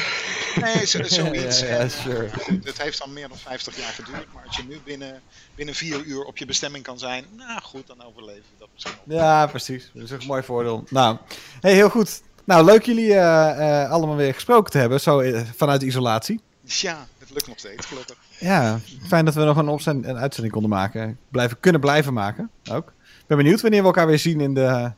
[0.60, 1.60] nee, zo, zoiets.
[1.66, 2.24] Ja, ja, sure.
[2.26, 4.26] eh, goed, het heeft dan meer dan 50 jaar geduurd.
[4.34, 5.20] Maar als je nu binnen,
[5.54, 8.94] binnen vier uur op je bestemming kan zijn, nou goed, dan overleven we dat misschien
[9.04, 9.18] wel.
[9.18, 9.90] Ja, precies.
[9.94, 10.84] Dat is een mooi voordeel.
[10.90, 11.16] Nou,
[11.60, 12.22] hey, heel goed.
[12.44, 15.22] Nou, leuk jullie eh, eh, allemaal weer gesproken te hebben, zo
[15.56, 16.40] vanuit isolatie.
[16.64, 18.16] Ja, het lukt nog steeds, gelukkig.
[18.38, 21.18] Ja, fijn dat we nog een, opzend- een uitzending konden maken.
[21.30, 22.86] Blijven, kunnen blijven maken ook.
[22.98, 24.92] Ik ben benieuwd wanneer we elkaar weer zien in de,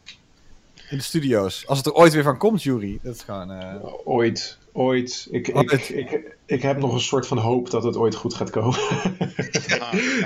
[0.90, 1.66] in de studio's.
[1.66, 2.98] Als het er ooit weer van komt, Jury.
[3.02, 3.50] Dat is gewoon...
[3.50, 3.74] eh,
[4.04, 5.26] Ooit, ooit.
[5.30, 8.50] Ik, ik, ik, ik, heb nog een soort van hoop dat het ooit goed gaat
[8.50, 8.78] komen.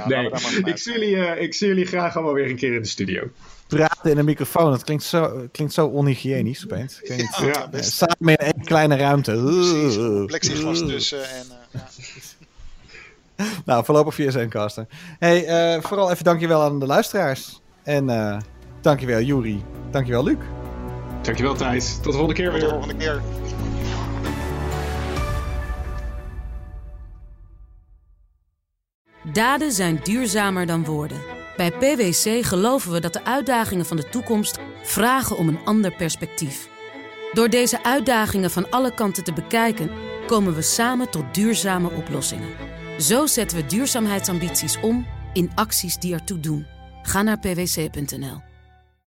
[0.06, 0.30] Nee,
[0.64, 3.22] ik zie, jullie, eh, ik zie jullie graag allemaal weer een keer in de studio.
[3.66, 7.00] praten in een microfoon, dat klinkt zo, klinkt zo onhygiënisch opeens.
[7.02, 7.36] Ik weet niet.
[7.38, 7.92] Ja, Ja, best.
[7.92, 9.32] Samen in één kleine ruimte.
[9.32, 11.46] Precies, plexiglas tussen en...
[11.72, 11.86] eh, ja.
[13.64, 14.86] Nou, voorlopig via Zencaster.
[15.18, 17.60] Hey, eh, vooral even dankjewel aan de luisteraars.
[17.82, 18.38] En eh
[18.88, 19.62] dankjewel Juri.
[19.90, 20.36] Dankjewel Luc.
[21.22, 21.94] Dankjewel Thijs.
[21.94, 22.70] Tot de volgende keer Tot de weer.
[22.70, 23.20] volgende keer.
[29.32, 31.18] Daden zijn duurzamer dan woorden.
[31.56, 36.68] Bij PwC geloven we dat de uitdagingen van de toekomst vragen om een ander perspectief.
[37.32, 39.90] Door deze uitdagingen van alle kanten te bekijken,
[40.26, 42.48] komen we samen tot duurzame oplossingen.
[42.98, 46.66] Zo zetten we duurzaamheidsambities om in acties die ertoe doen.
[47.02, 48.47] Ga naar pwc.nl.